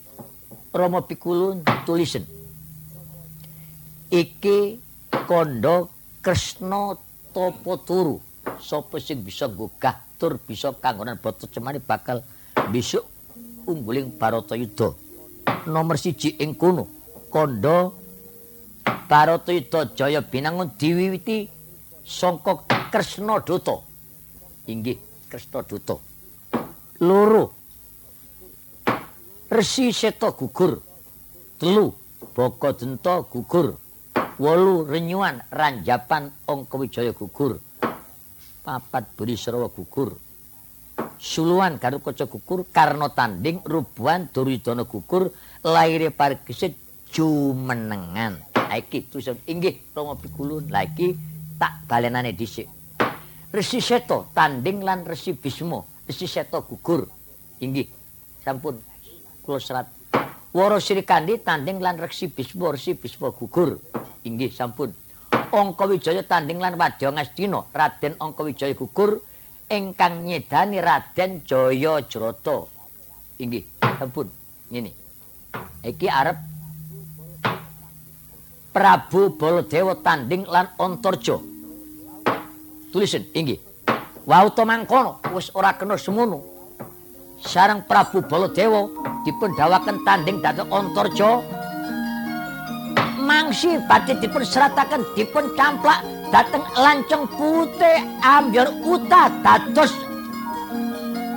Rama 0.70 1.02
Pikulun 1.02 1.66
tulisen. 1.86 2.22
Iki 4.10 4.78
kondo 5.26 5.90
Kresna 6.22 6.94
Topoturu. 7.34 8.22
Sapa 8.62 9.02
sing 9.02 9.26
bisa 9.26 9.50
gugah 9.50 9.98
tur 10.14 10.38
bisa 10.38 10.70
kanggonan 10.78 11.18
boto 11.18 11.50
cemani 11.50 11.82
bakal 11.82 12.22
besok 12.70 13.02
ungguling 13.66 14.14
Baratayuda. 14.14 14.94
Nomor 15.66 15.98
siji 15.98 16.38
ing 16.38 16.54
kono 16.54 16.86
kondo 17.28 17.98
Baratayuda 18.84 19.96
Jaya 19.98 20.22
binangun 20.22 20.70
diwiwiti 20.78 21.50
sangka 22.04 22.68
Kresna 22.92 23.40
Duta. 23.40 23.80
Inggih, 24.68 25.00
Kresna 25.26 25.64
Duta. 25.64 25.96
Loro. 27.00 27.44
Resi 29.48 29.90
Seta 29.90 30.30
gugur. 30.36 30.78
Telu, 31.58 31.90
Baka 32.36 32.76
Denta 32.76 33.24
gugur. 33.24 33.80
Wolu 34.38 34.84
Renyuan 34.86 35.42
Ranjapan 35.50 36.30
Angka 36.46 36.76
Wijaya 36.78 37.16
gugur. 37.16 37.58
Papat 38.64 39.16
Burisrawa 39.16 39.68
gugur. 39.72 40.16
Suluan 41.18 41.78
Garukaca 41.78 42.26
gugur, 42.26 42.66
Karna 42.70 43.10
Tanding 43.10 43.62
Rubuhan 43.66 44.30
Duryudana 44.30 44.86
gugur, 44.86 45.30
laire 45.62 46.10
Pargesit 46.14 46.78
jumenengan. 47.10 48.42
Iki 48.54 49.10
tusun 49.10 49.38
inggih 49.46 49.78
Rama 49.94 50.18
Pikulun. 50.18 50.66
La 50.70 50.82
iki 50.82 51.14
tak 51.58 51.86
balenane 51.88 52.32
dhisik. 52.34 52.68
Resi 53.54 53.78
Seta 53.78 54.26
tanding 54.34 54.82
lan 54.82 55.06
Resi 55.06 55.38
Bisma, 55.38 55.78
Resi 56.06 56.26
Seta 56.26 56.58
gugur. 56.58 57.06
Inggih, 57.62 57.86
sampun 58.42 58.82
kula 59.46 59.62
serat. 59.62 59.86
Wara 60.50 60.78
Sri 60.82 61.06
Kandi 61.06 61.38
tanding 61.38 61.78
lan 61.78 61.98
Resi 62.02 62.26
Bisma, 62.30 62.74
Resi 62.74 62.98
Bisma 62.98 63.30
gugur. 63.30 63.78
Inggih, 64.26 64.50
sampun. 64.50 64.90
Angka 65.54 65.86
Wijaya 65.86 66.26
tanding 66.26 66.58
lan 66.58 66.74
Wadya 66.74 67.14
Ngastina, 67.14 67.62
Raden 67.70 68.18
Angka 68.18 68.42
Wijaya 68.42 68.74
gugur 68.74 69.22
ingkang 69.70 70.26
nyedani 70.26 70.82
Raden 70.82 71.46
Jaya 71.46 72.02
Jrata. 72.10 72.66
Inggih, 73.38 73.62
sampun. 73.78 74.26
Ngene. 74.70 74.90
Iki 75.86 76.10
arep 76.10 76.53
Prabu 78.74 79.38
Baladewa 79.38 79.94
tanding 80.02 80.42
lan 80.50 80.66
Antarja. 80.82 81.38
Tulisen 82.90 83.22
inggih. 83.30 83.62
Wauta 84.26 84.66
mangkono 84.66 85.22
wis 85.30 85.54
ora 85.54 85.78
kena 85.78 85.94
semono. 85.94 86.42
Sareng 87.38 87.86
Prabu 87.86 88.26
Baladewa 88.26 88.90
dipun 89.22 89.54
dawaken 89.54 90.02
tanding 90.02 90.42
dhateng 90.42 90.66
Antarja. 90.74 91.38
Mangsi 93.22 93.78
badhe 93.86 94.18
dipun 94.18 94.42
serataken 94.42 95.06
dipun 95.14 95.54
camplak 95.54 96.02
dhateng 96.34 96.66
lanceng 96.74 97.30
putih 97.30 98.02
ambyur 98.26 98.74
uta 98.82 99.30
dados 99.46 99.94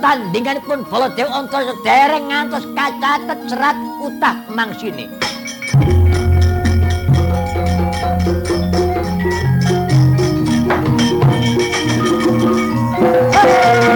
tandinganipun 0.02 0.82
Baladewa 0.90 1.46
Antarja 1.46 1.70
dereng 1.86 2.34
ngantos 2.34 2.66
kacatet 2.74 3.38
serat 3.46 3.78
utah 4.02 4.34
mangsine. 4.50 5.06
Hey! 13.40 13.78